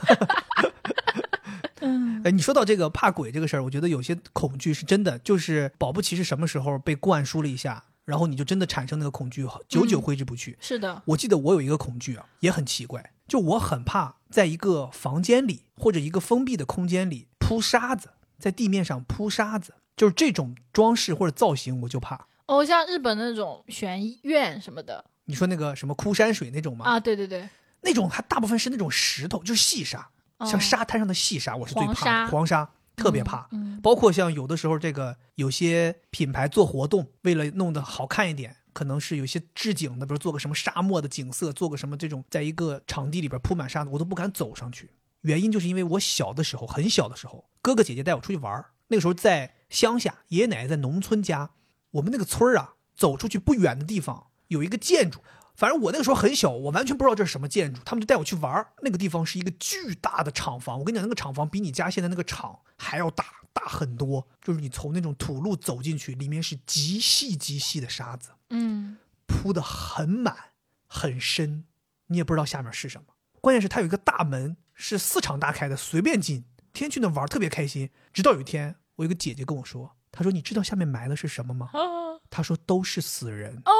[1.80, 7.84] 嗯， 哎，你说到这个怕鬼这个事儿，我觉得有些恐惧是真的，就是保不齐是什么时候被灌输了一下。
[8.08, 10.56] 然后你就真的产生那个恐惧，久久挥之不去。
[10.62, 22.26] 是的，我记得我有一个恐惧啊，也很奇怪，就我很怕在一个房间里或者一个封闭的空间里铺沙子，在地面上铺沙子，就是这种装饰或者造型，我就怕。
[22.46, 26.86] 哦，像日本那种悬院什么的，你说那个什么枯山水那种吗？
[26.86, 27.46] 啊，对对对，
[27.82, 30.08] 那种它大部分是那种石头，就是细沙，
[30.46, 32.70] 像沙滩上的细沙，我是最怕的黄沙。
[32.98, 33.48] 特别怕，
[33.82, 44.90] 包括像有的时候，这个有些品牌做活动，为了弄得好看一点，可能是有些置景的，比如做个什么沙漠的景色，做个什么这种，在一个场地里边铺满沙子，我都不敢走上去。
[45.22, 51.50] 原因就是因为我小的时候，很小的时候，哥哥姐姐带我出去玩，那个时候在乡下，爷爷奶奶在农村家，
[51.92, 55.20] 我们那个村儿啊，走出去不远的地方有一个建筑。
[55.58, 57.82] 反正我那个时候很小，我完全不知道这是什么建筑。
[57.84, 60.78] 他们就带我去玩那个地方是一个巨大的厂房。
[60.78, 64.28] 我跟你讲，那个厂房比你家现在那个厂还要大，大很多。
[64.40, 70.32] 就是你从那种土路走进去，里面是极细极细的沙子，嗯，铺的很满
[70.86, 71.64] 很深，
[72.06, 73.08] 你也不知道下面是什么。
[73.40, 76.44] 关键是它有一个大门，是四敞大开的，随便进。
[76.72, 77.90] 天天去那玩，特别开心。
[78.12, 81.70] 直到有一天，我有个姐姐跟我说，她说：“你知道下面埋的是什么吗？”
[82.30, 83.72] 她说：“都是死人。”哦。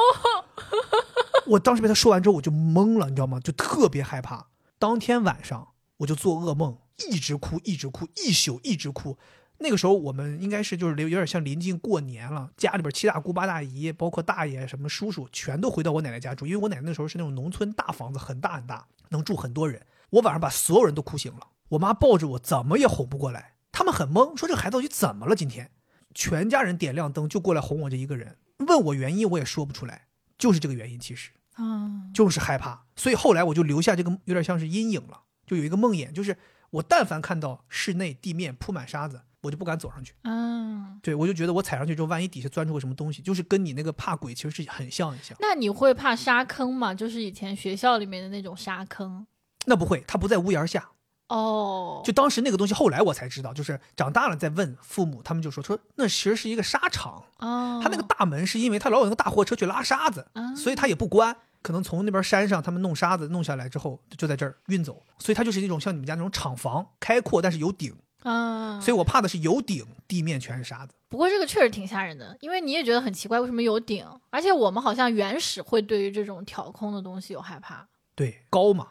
[1.49, 3.39] 我当时被他说完之后，我就懵了，你知道吗？
[3.39, 4.47] 就特别害怕。
[4.77, 6.77] 当天晚上我就做噩梦，
[7.09, 9.17] 一直哭，一直哭，一宿一直哭。
[9.61, 16.45] 那个时候我们应该是就是有点像临近过年了，家里边七大姑八大姨，包括大爷什么叔叔，全都回到我奶奶家住。
[16.45, 19.85] 因为我奶奶那时候是那种农村大房子，很大很大，能住很多人。
[20.11, 23.55] 我晚上把所有人都哭醒了，我妈抱着我，怎么也哄不过来。
[23.71, 25.35] 他们很懵，说这孩子到底怎么了？
[25.35, 25.71] 今天
[26.13, 31.31] 全家人点亮灯就过来哄我这一个人，问我原因我也说不出来，就是这个原因，其实。
[31.59, 36.37] 嗯，就是害怕，所以后来我就留下这个有点像是阴影了，就有一个梦魇，就是
[36.69, 40.13] 我但凡看到室内地面铺满沙子，我就不敢走上去。
[40.23, 45.37] 嗯，对我就觉得我踩上去之后，万一底下钻出个什么东西，就是跟你那个怕鬼其实是很像很像。
[45.41, 46.93] 那你会怕沙坑吗？
[46.93, 49.27] 就是以前学校里面的那种沙坑？
[49.65, 50.89] 那不会，它不在屋檐下。
[51.27, 57.23] 哦，就当时那个东西，后来我才知道，就是长大了再问父母，他们就说说那其实是一个沙场。
[57.37, 61.35] 哦，他那个大门是因为他老有那个大货车去拉沙子，所以他也不关。
[61.61, 68.79] 可能从那边山上，他们弄沙子弄下来之后，就在这儿运走，所以它就是那种像你们家那种厂房，开阔但是有顶啊。
[68.79, 70.93] 所以我怕的是有顶，地面全是沙子。
[71.09, 74.05] 不过这个确实挺吓人的，因为你也觉得很奇怪，为什么有顶？
[74.29, 77.87] 而且我们好像原始会对于这种挑空的东西有害怕。
[78.15, 78.87] 对，高嘛。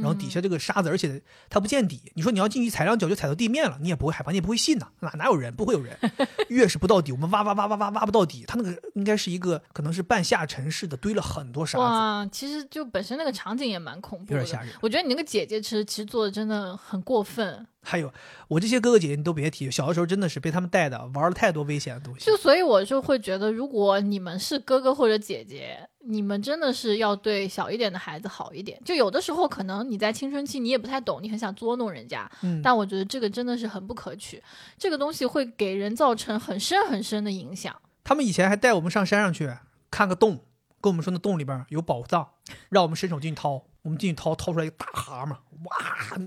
[0.00, 1.20] 然后底下这个沙子，而且
[1.50, 2.00] 它不见底。
[2.14, 4.88] 你说你要进去踩两脚就踩到地面了，你也不会害怕，你也不会信呐。
[5.00, 5.54] 哪哪有人？
[5.54, 5.96] 不会有人。
[6.48, 8.44] 越是不到底，我们挖挖挖挖挖挖不到底。
[8.46, 11.84] 它那个应该是一个可能是半下沉式的，堆了很多沙子。
[11.84, 14.72] 哇，其实就本身那个场景也蛮恐怖，有点吓人。
[14.80, 17.66] 我觉得你那个姐姐其实其实做的真的很过分。
[17.84, 18.12] 还有
[18.48, 22.24] 我这些哥哥姐姐，你都别提，小的时候真的是被他们带的，玩了太多危险的东西。
[22.24, 28.80] 就所以我就会觉得，如果你们是哥哥或者姐姐，你们真的是要对小一点的孩子好一点。
[28.84, 34.42] 就有的时候可能你在青春期你也不太懂，你很想捉弄人家，嗯，但我觉得这个真的是很不可取，
[34.78, 37.74] 这个东西会给人造成很深很深的影响。
[38.04, 39.52] 他们以前还带我们上山上去
[39.90, 40.40] 看个洞，
[40.80, 42.28] 跟我们说那洞里边有宝藏，
[42.68, 43.64] 让我们伸手进去掏。
[43.82, 46.18] 我们进去掏，掏出来一个大蛤蟆，哇，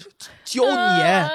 [0.44, 1.30] 胶粘，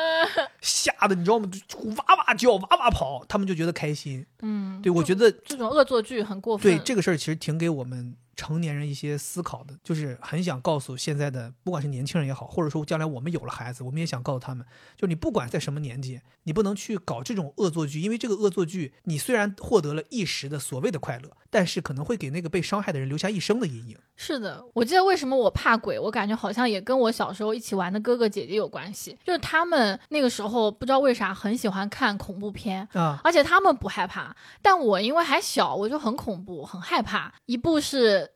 [0.61, 1.51] 吓得你知道吗？
[1.97, 4.27] 哇哇叫，哇哇跑，他们就觉得开心。
[4.43, 6.63] 嗯，对，我觉得这种恶作剧很过分。
[6.63, 8.17] 对这个事儿，其实挺给我们。
[8.37, 14.65] 成年人一些思考的，就是很想告诉现在的，不管是年轻人也好，或者说将来我们有了孩子，我们也想告诉他们，
[14.97, 23.99] 就你不管在什么年纪，你不能去搞这种恶作剧，因为这个恶作剧，你虽然获得了一时的所谓的快乐，但是可能会给那个被伤害的人留下一生的阴影。
[24.17, 37.33] 是的，我记得为什么我怕鬼，我感觉好像也跟我小时候一起玩的哥哥姐姐有关系，就是他们那个时候不知道为啥很喜欢看恐怖片啊，而且他们不害怕，但我因为还小，我就很恐怖，很害怕。
[37.47, 38.31] 一部是。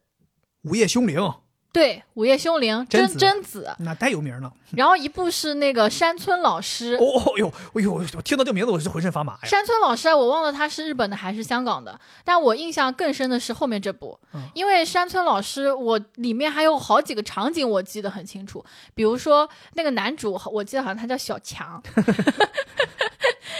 [0.62, 1.20] 午夜凶铃，
[1.74, 4.52] 对，午夜凶铃，贞贞子，那太有名了。
[4.76, 9.40] 然后一部是那个山村老师，哦哟，哎呦，我听到这个名字我是浑身发麻呀。
[9.42, 14.16] 山村老师，我忘了他是日本的还是香港的，但我印象更深的是后面这部，
[14.54, 18.64] 因为山村老师，我里面还有好几个场景我记得很清楚，
[18.94, 21.82] 比如说那个男主，我记得好像他叫小强。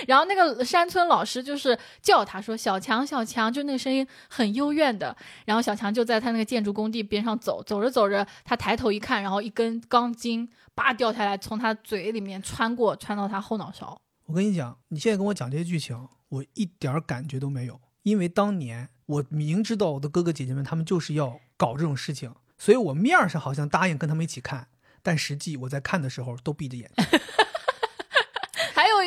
[0.06, 5.16] 然后那个山村老师就是叫他说：“小强，小强。”就那个声音很幽怨的。
[5.44, 13.96] 然后小强就在他那个建筑工地边上走，走着走着，他抬头一看，然后一根钢筋叭掉下来，从他嘴里面穿过，穿到他后脑勺。
[14.26, 24.68] 我跟你讲，你现在跟我讲这些剧情，我一点感觉都没有，因为当年我明知道我的哥哥姐姐们他们就是要搞这种事情，所以我面上好像答应跟他们一起看，
[25.02, 27.20] 但实际我在看的时候都闭着眼睛。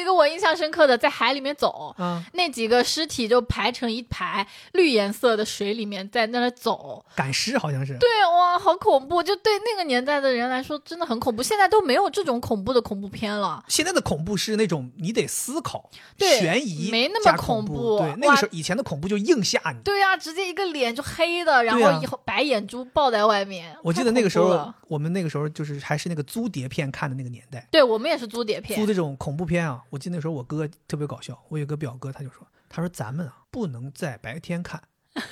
[0.08, 7.98] 一个我印象深刻的，在海里面走，嗯，那几个尸体就排成一排，绿颜色的水里面在那儿走，赶尸好像是。
[7.98, 9.22] 对，哇，好恐怖！
[9.22, 11.44] 就对那个年代的人来说，真的很恐怖。
[11.44, 13.62] 现在都没有这种恐怖的恐怖片了。
[13.68, 18.00] 现在的恐怖是那种你得思考、对悬疑，没那么恐怖。
[18.00, 19.82] 对，那个时候以前的恐怖就硬吓你。
[19.84, 23.76] 对呀，直接一个脸就黑的，然后以后白眼珠爆在外面。
[23.84, 27.68] 我记得那个时候，我们那个时候就是还是那个租碟片看的那个年代。
[27.70, 29.82] 对，我们也是租碟片，租这种恐怖片啊。
[29.90, 30.70] 我我记得那时候我哥。
[30.88, 34.84] 特别搞笑，我有个表哥，他就说：“他说咱们啊不能在白天看，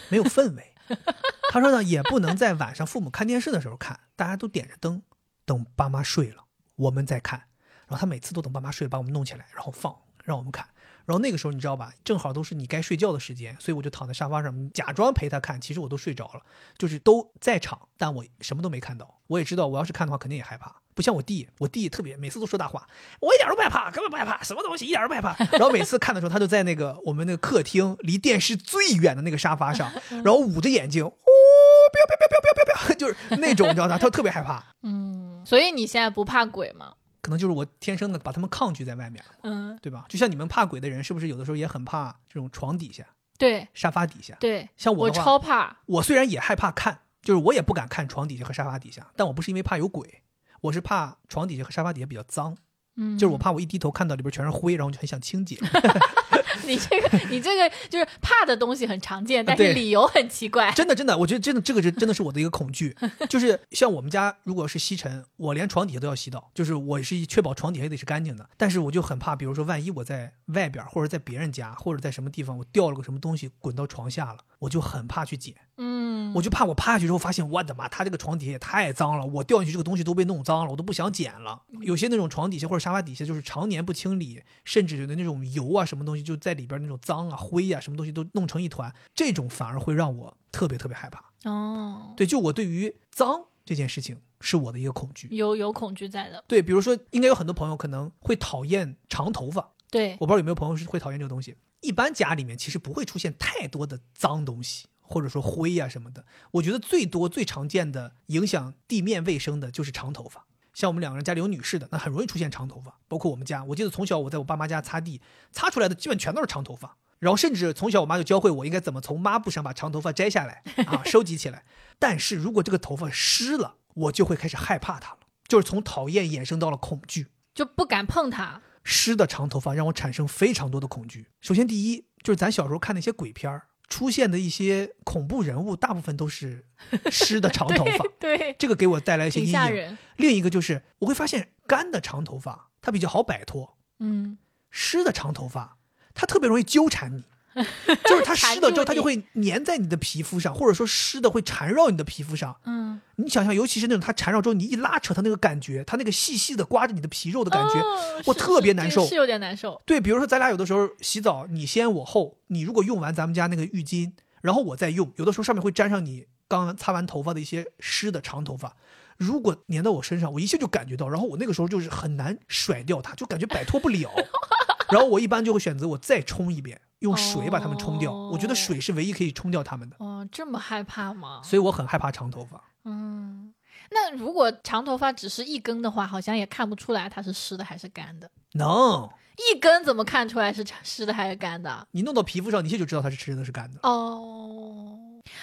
[0.10, 0.74] 没有氛围。
[1.54, 5.04] 他说呢，也不能在晚上父母看电视的时候看，大家都点着灯，
[5.46, 6.46] 等爸妈睡了，
[6.76, 7.42] 我们再看。
[7.88, 10.68] 然后他每次都等爸妈睡，把我们弄起来，然后放让我们看。
[11.06, 16.42] 然后那个时候你知道吧，正好都是你该睡觉的时间，所以我就躺在沙发上假装陪他看，其实我都睡着了，
[16.78, 19.20] 就是都在场，但我什么都没看到。
[19.28, 22.88] 我也知道，我要是看的话，肯定也害怕。”不像我弟，我弟特别每次都说大话，
[23.20, 25.36] 我一点都不害怕，根本不害怕，什么东西一点都不害怕。
[25.58, 29.92] 然后每次看的时候，他就在那个我们那个客厅离电视最远的那个沙发上，
[30.24, 33.98] 然后捂着眼睛，哦，不要不要不要不要不要不要， 就是那种你知道吗？
[33.98, 34.64] 他特别害怕。
[34.84, 36.94] 嗯，所以你现在不怕鬼吗？
[37.26, 40.06] 可能就是我天生的把他们抗拒在外面，嗯，对吧？
[40.08, 43.04] 就像你们怕鬼的人，是不是有的时候也很怕这种床底下、
[43.40, 44.38] 对沙发底下？
[44.40, 45.78] 对，像我我超怕。
[45.88, 50.22] 我虽然也害怕看，就是我也不敢看床底下和沙发底下，但我不是因为怕有鬼。
[50.62, 52.56] 我是怕床底下和沙发底下比较脏，
[52.96, 55.58] 嗯，就是我怕我一低头看到里边全是灰，然后就很想清洁。
[56.66, 60.72] 你这个，你这个就是怕的东西很常见，但是理由很奇怪。
[60.72, 62.96] 真的，真的，我觉得真的这个是真的是我的一个恐惧，
[63.30, 68.50] 就是像我们家如果是吸尘，我连床底下都要洗澡，就是我是确保床底下得是干净的。
[68.58, 75.56] 但是我就很怕，比如说万一我在外边或者在别人家或者在什么地方，我掉了个什么东西滚到床下了，我就很怕去捡。
[75.78, 81.64] 嗯，我就怕我趴下去之后发现，我的妈，他这个床底下也太脏了，我掉进去这个东西都被弄脏了，我都不想捡了。
[81.82, 91.24] 有些那种床底下或者沙发底下就是常年不清理，甚至有的那种油啊什么东西就在里边那种脏啊灰啊什么东西都弄成一团，这种反而会让我特别特别害怕。
[91.50, 96.44] 哦，对，就我对于脏这件事情是我的一个恐惧，有有恐惧在的。
[96.48, 101.56] 对，比如说应该有很多朋友可能会讨厌长头发，对，我不知道有没有朋友是会讨厌这个东西。
[101.86, 104.88] 一般家里面其实不会出现太多的脏东西。
[105.08, 110.48] 或者说灰呀什么的，我觉得最多最常见的影响地面卫生的就是长头发。
[110.74, 113.00] 像我们两个人家里有女士的，那很容易出现长头发。
[113.08, 115.22] 包括我们家，我记得从小我在我爸妈家擦地，
[115.52, 116.98] 擦出来的基本全都是长头发。
[117.20, 121.66] 然后甚至从小我妈就教会我应该怎么从抹布上把长头发摘下来啊， 收集起来。
[122.00, 128.64] 但是如果这个头发湿了，我就会开始害怕它了，就是从讨厌衍生到了恐惧，就不敢碰它。
[128.86, 131.28] 湿的长头发让我产生非常多的恐惧。
[131.42, 133.64] 首先第一就是咱小时候看那些鬼片儿。
[133.88, 136.66] 出现的一些恐怖人物，大部分都是
[137.12, 139.98] 湿的长头发， 对，这个给我带来一些阴影。
[140.16, 144.40] 另一个就是我会发现，干的长头发它比较好摆脱，嗯，
[144.72, 145.78] 湿的长头发
[146.16, 147.26] 它特别容易纠缠你。
[148.06, 152.56] 就是它湿了之后，它就会粘在你的皮肤上，或者说湿的会缠绕你的皮肤上。
[152.66, 157.82] 嗯，你想想，尤其是那种它缠绕之后，你一拉扯它那个感觉，它那个细细的刮着你的皮肉的感觉，
[158.26, 159.82] 我特别难受，是有点难受。
[159.86, 168.76] 对，比如说咱俩有的时候洗澡，你先我后，你如果用完咱们家那个浴巾，然后我再用，有的时候上面会沾上你刚擦完头发的一些湿的长头发，
[169.18, 174.12] 如果粘到我身上，我一下就感觉到，然后我那个时候就是很难甩掉它，就感觉摆脱不了。
[174.92, 176.80] 然后我一般就会选择我再冲一遍。
[177.06, 179.96] 用水把它们冲掉，我觉得水是唯一可以冲掉它们的。
[180.00, 181.40] 哦，这么害怕吗？
[181.44, 182.62] 所以我很害怕长头发。
[182.84, 183.54] 嗯，
[183.92, 188.30] 那如果长头发只是一根的话，好像也看不出来它是湿的还是干的。
[188.54, 191.88] 能，一根怎么看出来是湿的还是干的？
[191.92, 193.80] 你弄到皮肤上，你一下就知道它是湿的，是干的。
[193.84, 194.98] 哦，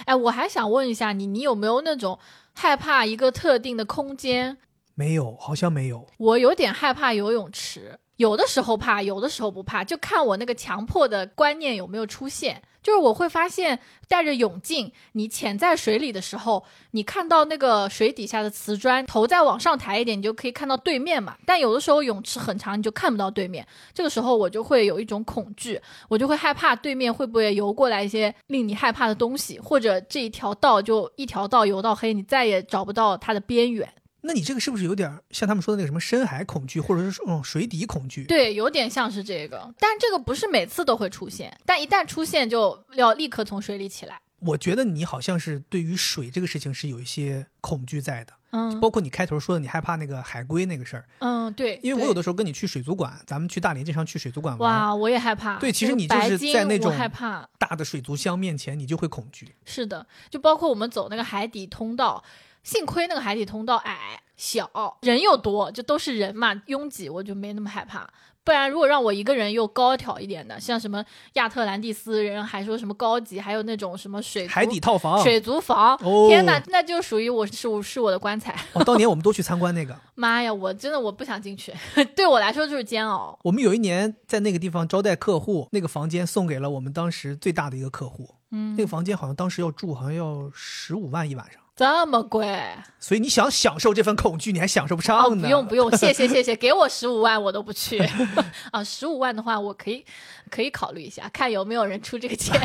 [0.05, 2.19] 哎，我还想问一下你，你有没有那种
[2.55, 4.59] 害怕一个特定的空间？
[4.95, 6.07] 没有，好像没有。
[6.19, 7.99] 我有点害怕游泳池。
[8.23, 12.63] 有的时候怕，有的时候不怕，就看我那个强迫的观念有没有出现。
[12.81, 21.37] 就是我会发现，戴着泳镜，你潜在水里的时候，你看到那个水底下的瓷砖，头再往上抬一点，你就可以看到对面嘛。
[21.45, 23.67] 但有的时候泳池很长，你就看不到对面。
[23.93, 33.89] 这个时候我就会有一种恐惧，我就会害怕对面会不会游过来一些令你害怕的东西，或者这一条道就一条道游到黑，你再也找不到它的边缘。
[34.23, 38.25] 那你这个是不是有点像他们说的那个什么深海恐惧，或者是说嗯水底恐惧？
[38.25, 44.21] 对，有点像是这个，但这个不是每次都会出现，但一旦出现就要立刻从水里起来。
[44.41, 55.59] 我觉得你好像是对于水这个事情是有一些恐惧在的，嗯包括你开头说的你害怕那个海龟那个事儿，嗯，对，因为我有的时候跟你去水族馆，咱们去大连经常去水族馆玩，哇，我也害怕。
[55.59, 57.49] 对其实你就是在那种害怕。
[57.57, 59.55] 大的水族箱面前你就会恐惧。
[59.65, 62.23] 是的，就包括我们走那个海底通道，
[62.63, 68.09] 幸亏那个海底通道矮小，人又多，就都是人嘛，拥挤，我就没那么害怕。
[68.45, 71.05] 不然，如果让我一个人又高挑一点的，像什么
[71.35, 78.53] 亚特兰蒂斯人，还说什么高级，还有那种什么水海底套房，水族房，哦天哪，那就属于我是我是我的棺材。
[78.73, 79.97] 哦，当年我们都去参观那个。
[80.17, 81.73] 妈呀，我真的我不想进去，
[82.17, 83.39] 对我来说就是煎熬。
[83.45, 88.35] 我们有一年在那个地方招待客户，那个房间送给了我们当时最大的一个客户。
[88.51, 91.62] 嗯那个房间好像当时要住，好像要十五万一晚上。
[91.75, 92.63] 这么贵
[93.01, 95.43] 所以你想享受这份恐惧，你还享受不哦，上呢。
[95.43, 97.99] 不用不用，谢谢谢谢，给我十五万我都不去
[98.71, 98.85] 啊！
[98.85, 100.05] 十五万的话，我可以
[100.51, 102.61] 可以考虑一下，看有没有人出这个钱，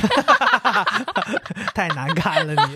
[1.73, 2.75] 太难看了你。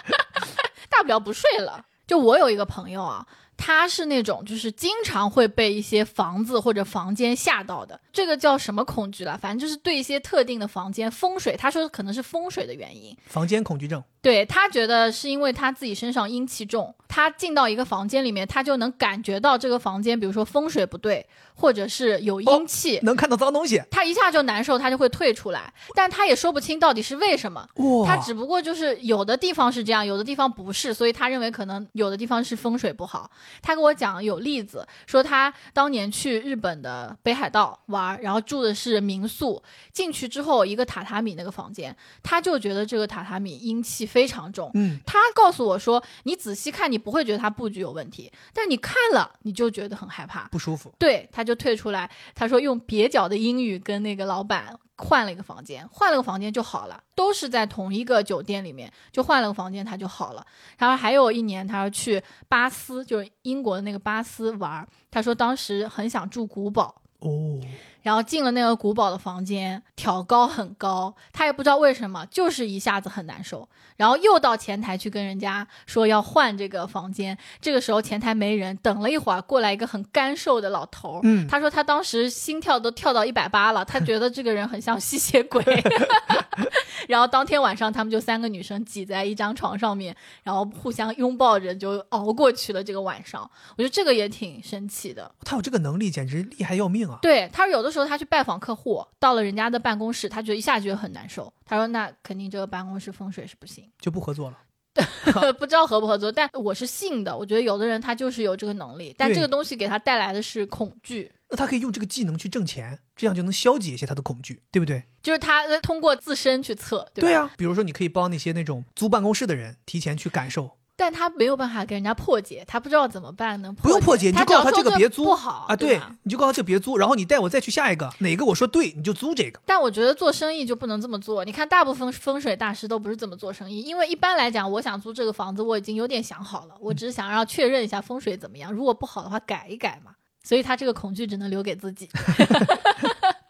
[0.88, 1.84] 大不了不睡了。
[2.06, 3.24] 就我有一个朋友啊，
[3.56, 9.38] 他是那种就是经常会被一些房子或者房间吓到的，这个叫什么恐惧了？
[9.38, 13.16] 反正就是对一些特定的房间风水，他说可能是风水的原因。
[13.26, 23.82] 房间恐惧症，对他觉得是因为他自己身上阴气重，他进到一个房间里面，他就能感觉到这个房间，比如说风水不对，或者是有阴气，能看到脏东西。
[23.90, 27.66] 他一下就难受，他就会退出来，但他也说不清到底是为什么。
[27.76, 33.30] 哇，他只不过就是有的地方是这样，有的地方不是，所以他认为可能有的地方是风水不好。
[33.62, 44.70] 他跟我讲有例子，说他当年去日本的北海道玩，然后住的是民宿，进去之后一个榻榻米那个房间，他就觉得这个榻榻米阴气非常重。
[44.74, 50.48] 嗯，他告诉我说，你仔细看，你不会觉得它布局有问题，但你看了你就觉得很害怕。
[50.48, 50.92] 不舒服。
[50.98, 52.10] 对，他就退出来。
[52.34, 60.46] 他说用蹩脚的英语跟那个老板换了一个房间，换了个房间就好了，都是在同一个酒店里面，就换了个房间他就好了。
[60.78, 64.86] 然后还有一年，他要去巴斯，就是英国的那个巴斯玩。
[65.10, 67.60] 他说当时很想住古堡，哦，
[68.02, 73.68] 然后进了那个古堡的房间，挑高很高，他也不知道为什么，就是一下子很难受。
[73.96, 85.62] 然后又到前台去跟人家说要换这个房间，这个时候前台没人，等了一会儿，过来一个很干瘦的老头儿，嗯他说他当时心跳都跳到一百八了，他觉得这个人很像吸血鬼。
[87.08, 93.48] 然后当天晚上，他们就三个女生挤在一张床上面，然后互相拥抱着就熬过去了这个晚上。
[93.76, 95.30] 我觉得这个也挺神奇的。
[95.44, 97.18] 他有这个能力，简直厉害要命啊！
[97.20, 101.52] 对他有的时候他去拜访客户，到了人家的办公室，他觉得一下觉得很难受。
[101.64, 104.58] 他说：“那肯定这个办公室风水是不行，就不合作了。
[105.58, 115.04] 不知道合不合作。”但我是信的，我觉得有的人他就是有这个能力，但这个东西给他带来的是恐惧，那他可以用这个技能去挣钱，这样就能消解一些他的恐惧，对不对？
[115.22, 117.28] 就是他呃通过自身去测，对吧？
[117.28, 120.72] 对呀、比如说你可以帮那些那种租办公室的人提前去感受
[121.02, 123.74] 但他没有办法给人家破解，他不知道怎么办呢？
[123.82, 129.58] 不用破解你就告诉他这个别租不好啊，对对，你就告诉他这个别租，然后你带我再去下一个，哪个我说对你就租这个。
[129.66, 131.44] 但我觉得做生意就不能这么做。
[131.44, 140.12] 你看，大部分风水大师都不是这么做生意，因为一般来讲，我想租这个房子，我已经有点想好了，我只是想要确认一下风水怎么样，如果不好的话改一改嘛。
[140.44, 142.08] 所以他这个恐惧只能留给自己。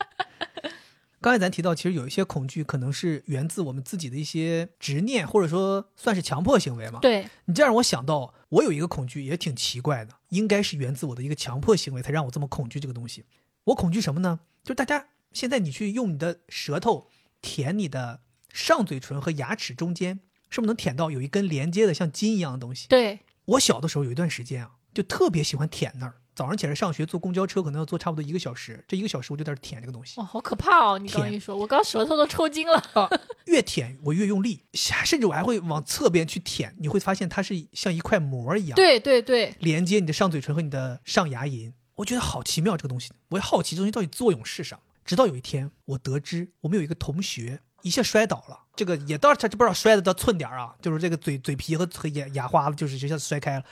[1.22, 6.98] 刚才咱提到，其实有一些恐惧可能是源自我们自己的一些执念，或者说算是强迫行为嘛。
[7.00, 13.24] 对，你这让我想到，我有一个恐惧也挺奇怪的，应该是源自我的一个强迫行为，才让我这么恐惧这个东西。
[13.64, 14.40] 我恐惧什么呢？
[14.64, 17.08] 就是大家现在你去用你的舌头
[17.40, 20.18] 舔你的上嘴唇和牙齿中间，
[20.50, 22.88] 是不是能舔到有一根连接的像筋一样的东西？
[22.88, 26.16] 对，我小的时候有一段时间啊，就特别喜欢舔那儿。
[26.34, 30.18] 早上起来上学坐公交车可能要坐差不多一个小时，这一个小时我就在这舔这个东西。
[30.20, 30.98] 哇，好可怕哦！
[30.98, 32.78] 你刚天一说，我刚舌头都抽筋了。
[32.94, 33.08] 啊，
[33.44, 41.72] 越舔我越用力，甚至我还会往侧边去舔，你会发现它是像一块膜一样，对对对，连接你的上嘴唇和你的上牙龈。
[41.96, 44.80] 我觉得好奇妙这个东西，我也好奇这东西到底作用是什么。
[45.04, 53.64] 直到有一天，我得知我们有一个同学一下摔倒了，这个也到他不知道摔的到寸点儿啊，就是这个嘴嘴皮和和牙牙花子就是一下子摔开了，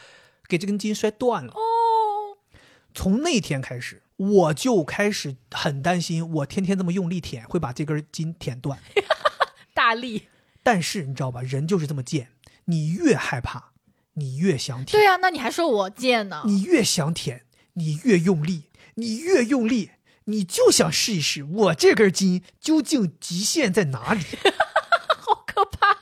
[0.49, 1.53] 给这根筋摔断了。
[1.53, 1.61] 哦，
[2.95, 8.79] 从那天开始，我就开始很担心，我天天这么用力舔会把这根筋舔断。
[9.75, 10.29] 大力。
[10.63, 12.29] 但是你知道吧，人就是这么贱，
[12.67, 13.73] 你越害怕，
[14.15, 16.43] 你越想舔，对啊，那你还说我贱呢？
[16.45, 18.65] 你越想舔，你越用力，
[18.97, 19.93] 你越用力，
[20.25, 24.23] 你就想试一试我这根筋究竟极限在哪里。
[25.19, 25.97] 好可怕！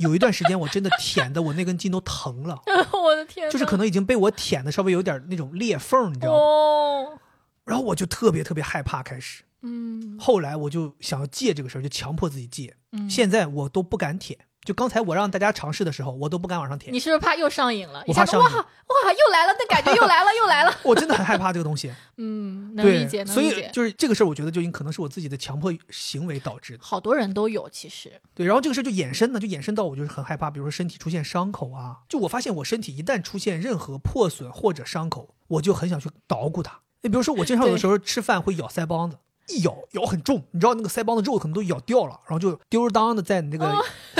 [0.00, 2.60] 有一段时间我真的舔的我那根筋都疼了，
[2.92, 6.38] 我的天，就是可能已经被我舔的稍微有点那种裂缝，你知道吗？
[6.38, 7.18] 哦，
[7.64, 9.44] 然后我就特别特别害怕，开始。
[9.62, 12.74] 嗯后来我就想要戒这个事儿，就强迫自己戒。
[12.92, 17.00] 嗯，现在我都不敢舔，就刚才我让大家尝试的时候，我都不敢往上舔你。
[17.00, 18.04] 是不是怕又上瘾了？
[18.06, 20.74] 我怕上瘾哇又来了，那感觉又来了又来了。
[20.82, 23.70] 我真的很害怕这个东西， 嗯，能理解，，能所以理解。
[23.72, 26.80] 就是这个事儿，我觉得就可能是我自己的强迫行为导致的。
[26.82, 36.80] 好多人都有，其实，对，然后这个事儿就衍生呢，就衍生到我就是很害怕，比如说身体出现伤口啊，就我发现我身体一旦出现任何破损或者伤口，我就很想去捣鼓它。
[37.02, 39.16] 你比如说我经常有的时候吃饭会咬腮帮子，
[39.52, 43.72] 一咬咬很重，你知道那个腮帮子肉可能都咬掉了，然后就丢儿当的在你那个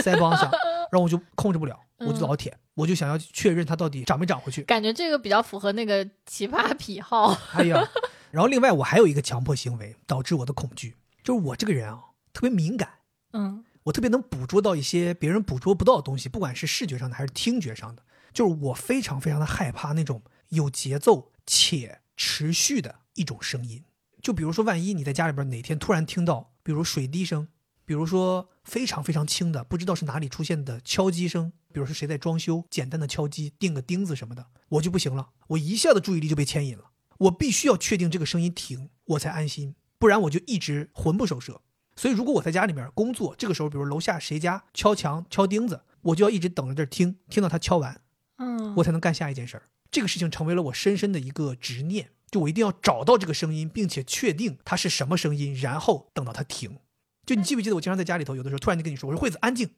[0.02, 0.50] 腮帮上，
[0.90, 4.62] 然后我就控制不了，我就老舔，我就想要确认它到底长没长回去。
[4.62, 7.36] 感觉这个比较符合那个奇葩癖好。
[7.52, 7.88] 哎呀，
[8.30, 12.00] 然后另外我还有一个强迫行为导致我的恐惧，就是我这个人啊
[12.32, 12.88] 特别敏感。
[13.32, 18.02] 嗯我特别能捕捉到一些别人捕捉不到的东西，不管是视觉上的还是听觉上的。
[18.32, 23.82] 就是我非常非常的害怕那种有节奏且持续的一种声音。
[24.22, 27.48] 就比如说，万一你在家里边哪天突然听到，比如水滴声，
[27.84, 41.62] 比如说非常非常轻的，不知道是哪里出现的敲击声，比如说谁在装修，简单的敲击，钉个钉子什么的，我就不行了，我一下子注意力就被牵引了，我必须要确定这个声音停，我才安心，不然我就一直魂不守舍。
[41.96, 48.00] 所以，如果我在家里面工作，这个时候，比如楼下谁家敲墙、敲钉子，我就要一直等着这儿听，听到他敲完，
[48.36, 49.64] 嗯，我才能干下一件事儿。
[49.90, 56.78] 这个事情成为了我深深的一个执念，就我一定要找到这个声音，并且确定它是什么声音，然后等到它停。
[57.26, 59.70] 就你记不记得我经常在家里头，有的时候突然就跟你说，我说惠子安静，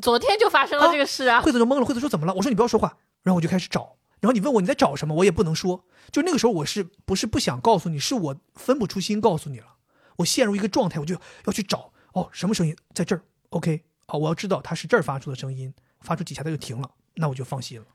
[0.00, 1.40] 昨天就发生了这个事啊。
[1.40, 2.34] 惠子就懵了，惠子说怎么了？
[2.34, 5.84] 我说你不要说话，然后我就开始找，然后你问我你在找什么，我也不能说。
[6.12, 9.76] 就那个时候我是不是不想告诉你，是我分不出心告诉你了，
[10.16, 17.86] 我陷入一个状态，我就要去找哦，什么声音在这儿？OK，哦，我要知道它是这儿发出的声音，发出几下它就停了，那我就放心了。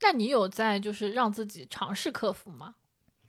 [0.00, 2.74] 那你有在就是让自己尝试克服吗？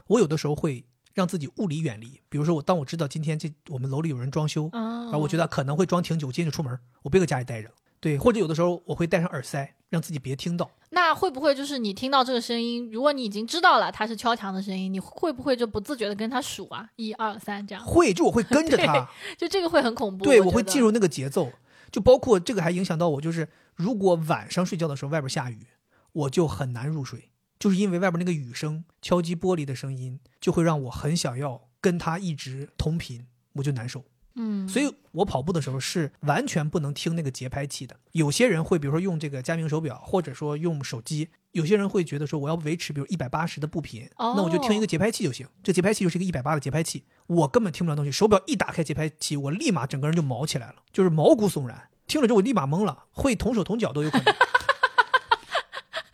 [0.08, 7.70] 我有的时候会让自己物理远离，比如说我当我知道今天这我们楼里有人装修，嗯，然后我觉得可能会装挺久，今天就出门，我别搁家里待着。
[8.00, 10.70] 对，或者有的时候我会戴上耳塞，让自己别听到。
[10.92, 17.84] 那会不会就是你听到这个声音，如果你已经知道了它是敲墙的声音，你会不会就不自觉的跟他数啊，一二三这样？
[17.86, 20.24] 会，就我会跟着他，就这个会很恐怖。
[20.24, 21.52] 对我我会进入那个节奏。
[21.90, 25.66] 就包括这个还影响到我，就是如果晚上睡觉的时候外边下雨，
[26.12, 27.30] 我就很难入睡，
[27.60, 34.06] 就是因为外边那个雨声、敲击玻璃的声音，就会让我很想要跟他一直同频，我就难受。
[34.40, 37.98] 嗯，所以我跑步的时候是完全不能听那个节拍器的。
[38.12, 45.48] 有些人会，比如说用这个佳明手表，或者说用手机；有些人会觉得说，我要维持比如一百八十的步频，哦那我就听一个节拍器就行。
[45.64, 48.12] 这节拍器就是一个一百八的节拍器，我根本听不了东西。
[48.12, 51.90] 手表一打开节拍器，我立马整个人就毛起来了，就是毛骨悚然。
[52.06, 54.36] 听了之后我立马懵了，会同手同脚都有可能。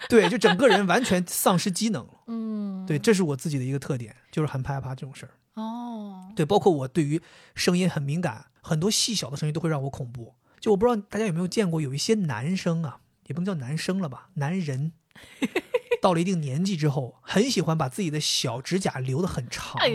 [0.10, 2.14] 对，就整个人完全丧失机能了。
[2.28, 5.32] 嗯，对，这是我自己的一个特点，就是很害怕这种事儿。
[5.62, 7.22] 哦，对，包括我对于
[7.56, 10.34] 声音很敏感，很多细小的声音都会让我恐怖。
[10.60, 14.94] 就我不知道大家有没有见过，有一些男生啊，也不能叫男生了吧，男人
[16.02, 19.82] 到了一定年纪之后，很喜欢把自己的小指甲留得很长。
[19.82, 19.92] 哎，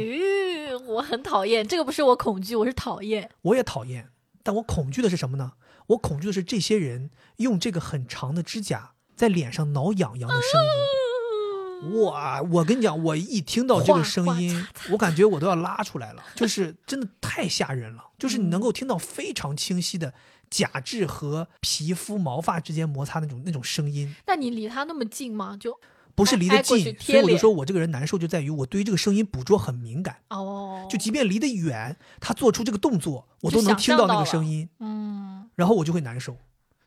[0.87, 3.31] 我很讨厌这个，不是我恐惧，我是讨厌。
[3.43, 4.11] 我也讨厌，
[4.43, 5.53] 但我恐惧的是什么呢？
[5.89, 12.03] 我恐惧的是这些人用这个很长的指甲在脸上挠痒痒的声音。
[12.03, 12.43] 哇！
[12.43, 18.05] 我跟你讲，我一听到这个声音，我感觉我都要拉出来了，就是真的太吓人了。
[18.19, 20.12] 就是你能够听到非常清晰的
[20.51, 25.57] 假肢和皮肤毛发之间摩擦那种那种声音，那你离他那么近吗？
[25.59, 25.79] 就
[26.16, 34.69] 不是离得近，所以我就说我这个人难受就在于我对于这个声音捕捉很敏感，哦，就即便离得远，他做出这个动作，我都能听到那个声音。
[34.81, 36.37] 嗯，然后我就会难受。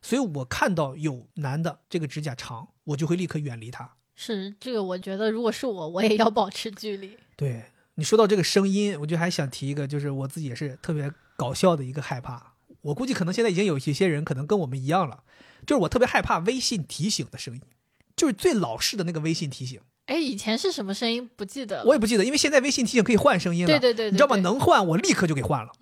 [0.02, 3.94] 所以我看到有男的这个指甲长，我就会立刻远离他。
[4.14, 7.16] 是这个，我觉得如果是我，我也要保持距离。
[7.36, 7.62] 对
[7.94, 12.54] 你说到这个声音，我就还想提一个，就是我自己也是特别搞笑的一个害怕。
[12.82, 15.22] 我估计可能现在已经有一些人可能跟我们一样了，
[15.66, 17.62] 就是我特别害怕微信提醒的声音，
[18.16, 19.80] 就是最老式的那个微信提醒。
[20.06, 21.30] 哎，以前是什么声音？
[21.36, 21.84] 不记得了。
[21.84, 23.66] 我也不记得，因为现在微信提醒可以换声音了。
[23.68, 24.36] 对对对对你知道吗？
[24.36, 25.72] 能换我立刻就给换了，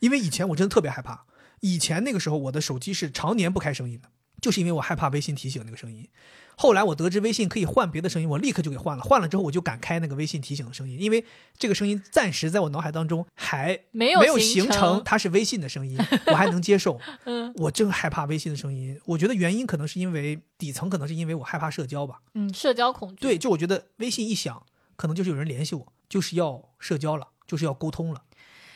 [0.00, 1.24] 因为以前我真的特别害怕。
[1.62, 4.08] 以前那个时候我的手机是常年不开声音的，
[4.40, 6.08] 就是因为我害怕微信提醒那个声音。
[6.54, 9.02] 后来我得知微信可以换别的声音，我立刻就给换了。
[9.02, 11.24] 换了之后我就敢开那个微信提醒的声音，因为
[11.56, 15.96] 这个声音暂时在我脑海当中还 没有没有形成它是微信的声音，
[16.26, 17.00] 我还能接受。
[17.24, 22.20] 嗯我真害怕微信的声音，我觉得原因可能是因为底层可能是因为我害怕社交吧。
[22.34, 23.16] 嗯，社交恐惧。
[23.22, 24.62] 对，就我觉得微信一响，
[24.96, 28.22] 可能就是有人联系我，就是要社交了，就是要沟通了。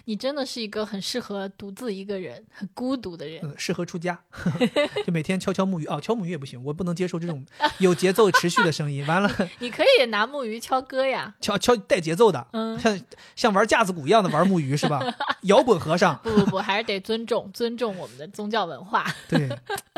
[0.08, 3.40] 你真的是一个很适合独自一个人、很孤独的人。
[3.42, 4.16] 嗯，适合出家，
[5.04, 7.44] 就每天敲敲木鱼哦，敲木鱼也不行，我不能接受这种
[7.78, 9.04] 有节奏、持续的声音。
[9.06, 9.28] 完了，
[9.58, 13.00] 你可以拿木鱼敲歌呀，敲敲带节奏的，嗯像
[13.34, 15.02] 像玩架子鼓一样的玩木鱼是吧？
[15.42, 19.04] 摇滚和尚， 不不不，还是得尊重尊重我们的宗教文化。
[19.28, 19.48] 对，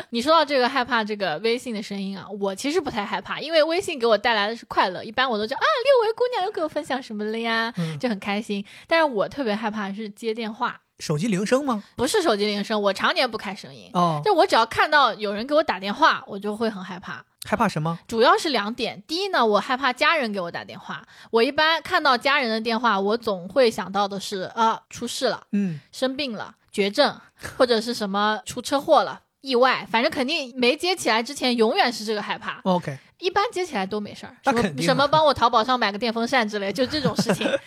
[0.09, 5.03] 你说到这个害怕这个微信的声音啊，我其实不太害怕，因为微信给我带来的是快乐。
[5.03, 8.65] 一般我都叫啊，六位姑娘又给我分享什么了呀，嗯就很开心。
[8.87, 11.83] 但是我特别害怕是接电话，手机铃声吗？
[11.95, 13.89] 不是手机铃声，我常年不开声音。
[13.93, 17.25] 哦，就我只要看到有人给我打电话，我就会很害怕。
[17.47, 17.97] 害怕什么？
[18.07, 21.01] 主要是两点，第一呢，我害怕家人给我打电话。
[21.31, 27.19] 我一般看到家人的电话，我总会想到的是啊，出事了，嗯，生病了，绝症，
[27.57, 29.21] 或者是什么出车祸了。
[29.41, 32.59] 意外，反正肯定没接起来之前，永远是这个害怕。
[32.63, 37.47] OK，一般接起来都没事儿，什么那肯定啊什么帮我淘宝上买个电风扇之类，就这种事情。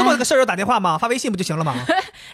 [0.00, 0.96] 这么个事儿要打电话吗？
[0.98, 1.74] 发微信不就行了吗？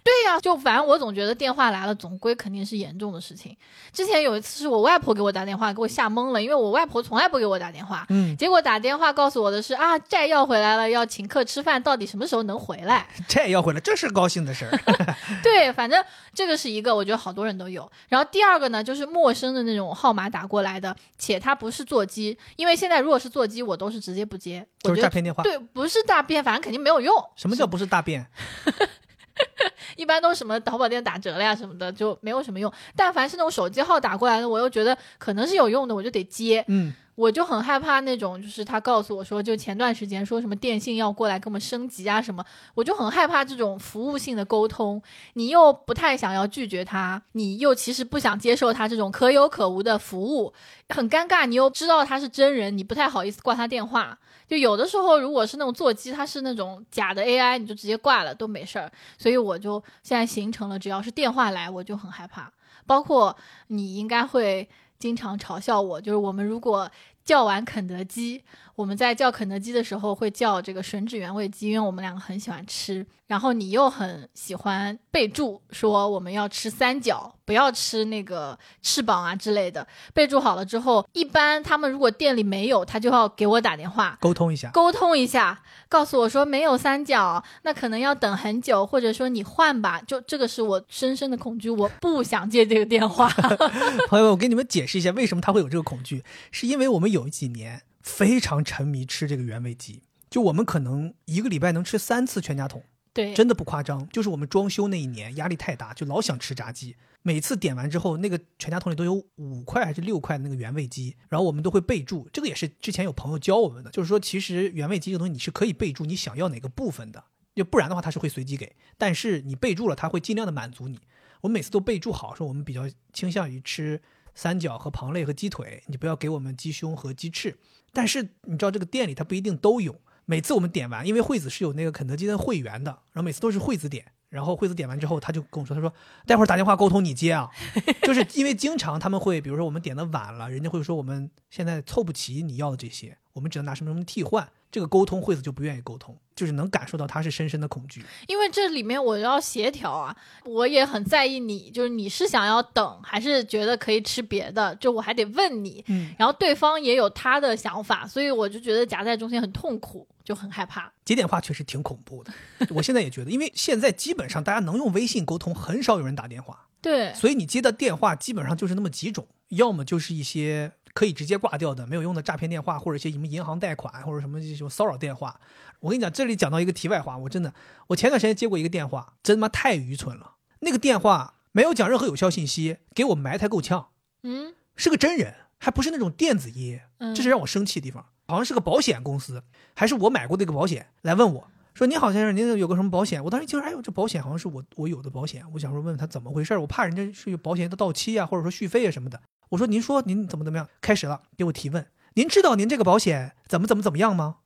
[0.04, 3.56] 对呀、就反正我总觉得电话来了，总归肯定是严重的事情。
[3.92, 8.06] 之前有一次是我外婆给我打电话，给我吓懵了，因为我外婆从来不给我打电话。
[8.10, 13.06] 嗯，结果打电话告诉我的是啊，债要回来了，要请客吃饭，到底什么时候能回来？
[13.26, 14.78] 这也要回来，这是高兴的事儿。
[15.42, 16.02] 对，反正
[16.32, 17.90] 这个是一个，我觉得好多人都有。
[18.08, 24.64] 然后第二个呢，就是陌生的那种号码打过来的，且它不是座机，因为现在如果是座机，我都是直接不接。
[24.84, 25.42] 我觉得就是诈骗电话。
[25.42, 27.12] 对，不是诈骗，反正肯定没有用。
[27.34, 28.26] 什么叫不是大便？
[29.96, 32.70] 一般都什么淘宝店打折了呀什么的，就没有什么用。
[32.94, 36.62] 但凡是那种手机号打过来的，我又觉得可能是有用的，我就得接。
[36.68, 42.44] 嗯，我就很害怕那种，就是他告诉我说，就前段时间说什么电信要过来给我们升级啊什么，
[42.74, 45.02] 我就很害怕这种服务性的沟通。
[45.34, 50.52] 你又不太想要拒绝他，你又其实不想接受他这种可有可无的服务，
[50.90, 51.46] 很尴尬。
[51.46, 54.18] 你又知道他是真人，你不太好意思挂他电话。
[54.46, 58.90] 就有的时候，如果是那种座机，它是那种假的 AI，你就直接挂了都没事儿。
[59.18, 62.52] 所以我就现在形成了，只要是电话来，我就很害怕。
[62.86, 63.36] 包括
[63.66, 64.68] 你应该会
[64.98, 66.88] 经常嘲笑我，就是我们如果
[67.24, 68.40] 叫完肯德基，
[68.76, 73.04] 我们在叫肯德基的时候会叫这个吮指原味鸡，因为我们两个很喜欢吃。
[73.26, 79.86] 然后你又很喜欢备注说我们要吃三角，不要吃那个翅膀啊之类的。
[80.14, 84.16] 备注好了之后，一般他们如果店里没有，他就要给我打电话。
[84.20, 84.70] 沟通一下。
[84.70, 90.00] 沟通一下，告诉我说没有三角，那可能要等很久，或者说你换吧。
[90.06, 93.28] 就这个是我深深的恐惧，我不想接这个电话。
[94.08, 96.22] 朋友们，我给你们解释一下，为什么他会有这个恐惧，
[96.52, 102.84] 是因为我们有几年非常沉迷吃这个原味鸡，就我们可能一个礼拜能吃三次全家桶，
[103.16, 104.06] 对，真的不夸张。
[104.10, 121.00] 就是我们装修那一年压力太大，就老想吃炸鸡，每次点完之后，那个全家桶里都有五块还是六块的那个原味鸡，然后我们都会备注，这个也是之前有朋友教我们的，就是说其实原味鸡这个东西你是可以备注你想要哪个部分的，就不然的话它是会随机给，但是你备注了，它会尽量的满足你。
[121.40, 122.82] 我们每次都备注好，说我们比较
[123.14, 124.02] 倾向于吃
[124.34, 127.56] 三角和旁肋和鸡腿，你不要给我们鸡胸和鸡翅。
[127.92, 135.92] 但是你知道这个店里它不一定都有，每次我们点完，因为惠子是有那个肯德基的会员的，然后每次都是惠子点，然后惠子点完之后，他就跟我说，他说
[136.26, 137.48] 待会儿打电话沟通你接啊，
[138.02, 148.04] 就是因为经常他们会，比如说我们点的晚了，人家会说我们现在凑不齐你要的这些，我们只能拿什么什么替换，这个沟通惠子就不愿意沟通，就是能感受到他是深深的恐惧。
[148.28, 150.14] 因为这里面我要协调啊，
[150.44, 160.92] 我也很在意你，就是你是想要等，还是觉得可以吃别的，就我还得问你，嗯，然后对方也有他的想法，所以我就觉得夹在中间很痛苦，就很害怕。
[161.06, 162.30] 接电话确实挺恐怖的，
[162.74, 175.38] 我现在也觉得，因为现在基本上大家能用微信沟通，很少有人打电话，对，所以你接的电话基本上就是那么几种，要么就是一些可以直接挂掉的没有用的诈骗电话，或者一些什么银行贷款或者什么这种骚扰电话。
[175.80, 177.52] 我跟你讲，这里讲到一个题外话，我真的，
[177.88, 180.36] 我前段时间接过一个电话，真他妈太愚蠢了。
[180.60, 183.88] 那个电话没有讲任何有效信息，给我埋汰够呛，
[184.22, 188.06] 嗯是个真人，还不是那种电子音，嗯，这是让我生气的地方。
[188.26, 189.44] 好像是个保险公司，
[189.74, 199.20] 还是我买过的一个保险，来问我说：“您好，先生，您有个什么保险？”我当时一听说，哎呦，这保险好像是我我有的保险，我想说问问他怎么回事，我怕人家是有保险的到期啊，或者说续费啊什么的。
[199.50, 204.36] 我说：“您说您怎么怎么样？”开始了，给我提问：“您知道您这个保险怎么怎么怎么样吗？”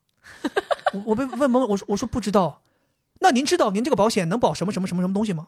[0.93, 2.61] 我我被问懵，我说我说不知道。
[3.19, 5.47] 那您知道您这个保险能保什么什么什么什么东西吗？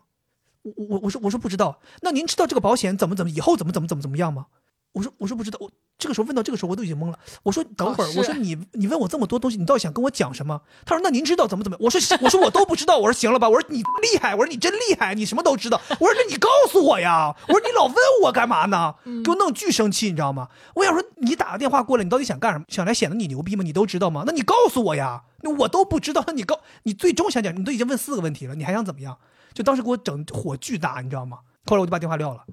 [0.64, 1.80] 我我我说我说不知道。
[2.02, 4.48] 那您知道这个保险怎么怎么以后怎么怎么怎么怎么样吗？
[4.94, 7.18] 我说我说不知道，我这个时候问到这个时候，我都已经懵了。
[7.42, 10.62] 我说等会儿，我说你你问我这么多东西，你到底想跟我讲什么？
[10.86, 11.78] 他说那您知道怎么怎么？
[11.80, 12.98] 我说我说我都不知道。
[12.98, 13.50] 我说行了吧？
[13.50, 15.82] 我说你厉害，我说你真厉害，你什么都知道。
[16.00, 17.36] 我说那你告诉我呀。
[17.48, 18.94] 我说你老问我干嘛呢？
[19.24, 20.48] 给我弄巨生气，你知道吗？
[20.76, 22.66] 我想说你打个电话过来，你到底想干什么？
[22.68, 23.64] 想来显得你牛逼吗？
[23.64, 24.24] 你都知道吗？
[24.28, 25.24] 那你告诉我呀。
[25.42, 29.18] 那我都不知道，那你告你最终想讲，你都已经问四个问题了，你还想怎么样？
[29.54, 31.40] 就当时给我整火巨大，你知道吗？
[31.66, 32.44] 后来我就把电话撂了。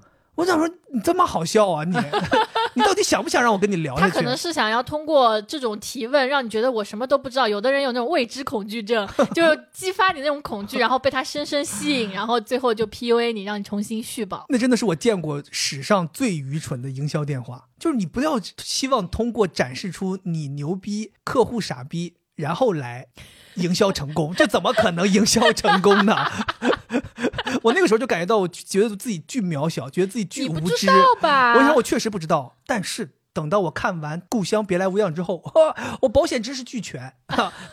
[0.41, 1.95] 我想说你这么好笑啊你，
[2.73, 4.11] 你到底想不想让我跟你聊下去？
[4.11, 7.47] 他可能是想要通过这种提问，让你觉得我什么都不知道。
[7.47, 14.47] 有的人有那种未知恐惧症，就 激发你那种恐惧，然后被他深深吸引，然后最后就 PUA 你，让你重新续保。
[14.49, 23.05] 那真的是我见过史上最愚蠢的营销电话，就是你不要希望通过展示出你牛逼，客户傻逼，然后来
[23.57, 26.15] 营销成功，这怎么可能营销成功呢？
[27.63, 30.61] 我那个时候就感觉到，我觉得自己巨渺小，觉得自己巨无知。
[30.61, 31.53] 你不知道吧？
[31.55, 35.41] 我想我确实不知道，但是等到我看完《故乡别来无恙》之后，
[36.01, 37.13] 我保险知识俱全，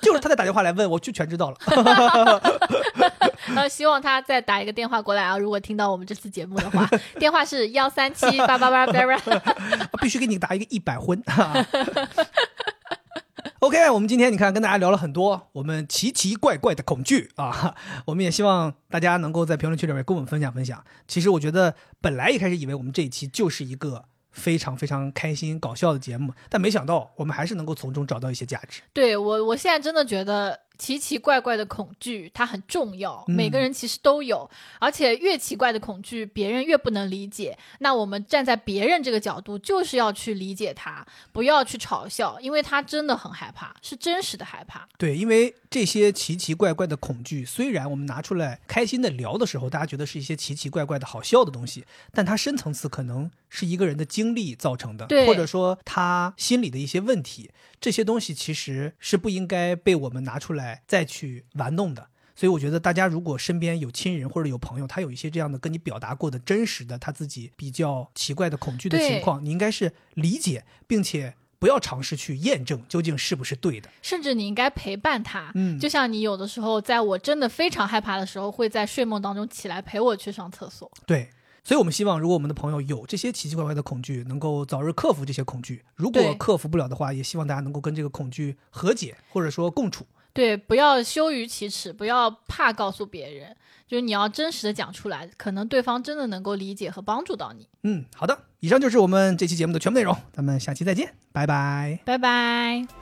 [0.00, 1.56] 就是他在打电话来问我，就全知道了。
[3.56, 5.38] 呃，希望他再打一个电话过来啊！
[5.38, 6.86] 如果听到我们这次节目的话，
[7.18, 9.54] 电话是幺三七八八八八八，
[10.02, 11.20] 必须给你打一个一百婚。
[13.60, 17.74] OK，我们今天你看跟大家聊了很多我们奇奇怪怪的恐惧啊，
[18.06, 20.84] 我们也希望大家能够在评论区里面跟我们分享分享。
[21.08, 28.82] 其实我觉得本来一开始以为我们这一期就是一个非常非常开心搞笑的节目，但没想到我们还是能够从中找到一些价值。
[28.92, 30.60] 对我，我现在真的觉得。
[30.78, 33.24] 奇奇怪怪的恐惧，它很重要。
[33.26, 34.48] 每个人其实都有，
[34.78, 37.58] 而且越奇怪的恐惧，别人越不能理解。
[37.80, 44.88] 那我们站在别人这个角度，就是要去理解他，不要去嘲笑，因为他真的很害怕，是真实的害怕。
[44.96, 57.50] 对，因为这些奇奇怪怪的恐惧，虽然我们拿出来开心的聊的时候，大家觉得是一些奇奇怪怪的好笑的东西，但它深层次可能是一个人的经历造成的，或者说他心里的一些问题。
[57.80, 81.30] 这些东西其实是不应该被我们拿出来再去玩弄的，所以我觉得大家如果身边有亲人或者有朋友，他有一些这样的跟你表达过的真实的他自己比较奇怪的恐惧的情况，你应该是理解，并且不要尝试去验证究竟是不是对的，甚至你应该陪伴他，嗯，就像你有的时候在我真的非常害怕的时候，会在睡梦当中起来陪我去上厕所，对。
[81.64, 85.84] 所以，我们希望，如果我们的朋友有这些奇奇怪怪的恐惧，能够早日克服这些恐惧。
[85.96, 90.06] 如果克服不了的话，也希望大家能够跟这个恐惧和解，或者说共处。
[90.32, 93.56] 对，不要羞于启齿，不要怕告诉别人，
[93.86, 97.68] 就是你要真实的讲出来，可能对方真的能够理解和帮助到你。
[97.82, 102.97] 嗯，好的，以上就是我们这期节目的全部内容，咱们下期再见，拜拜，拜拜。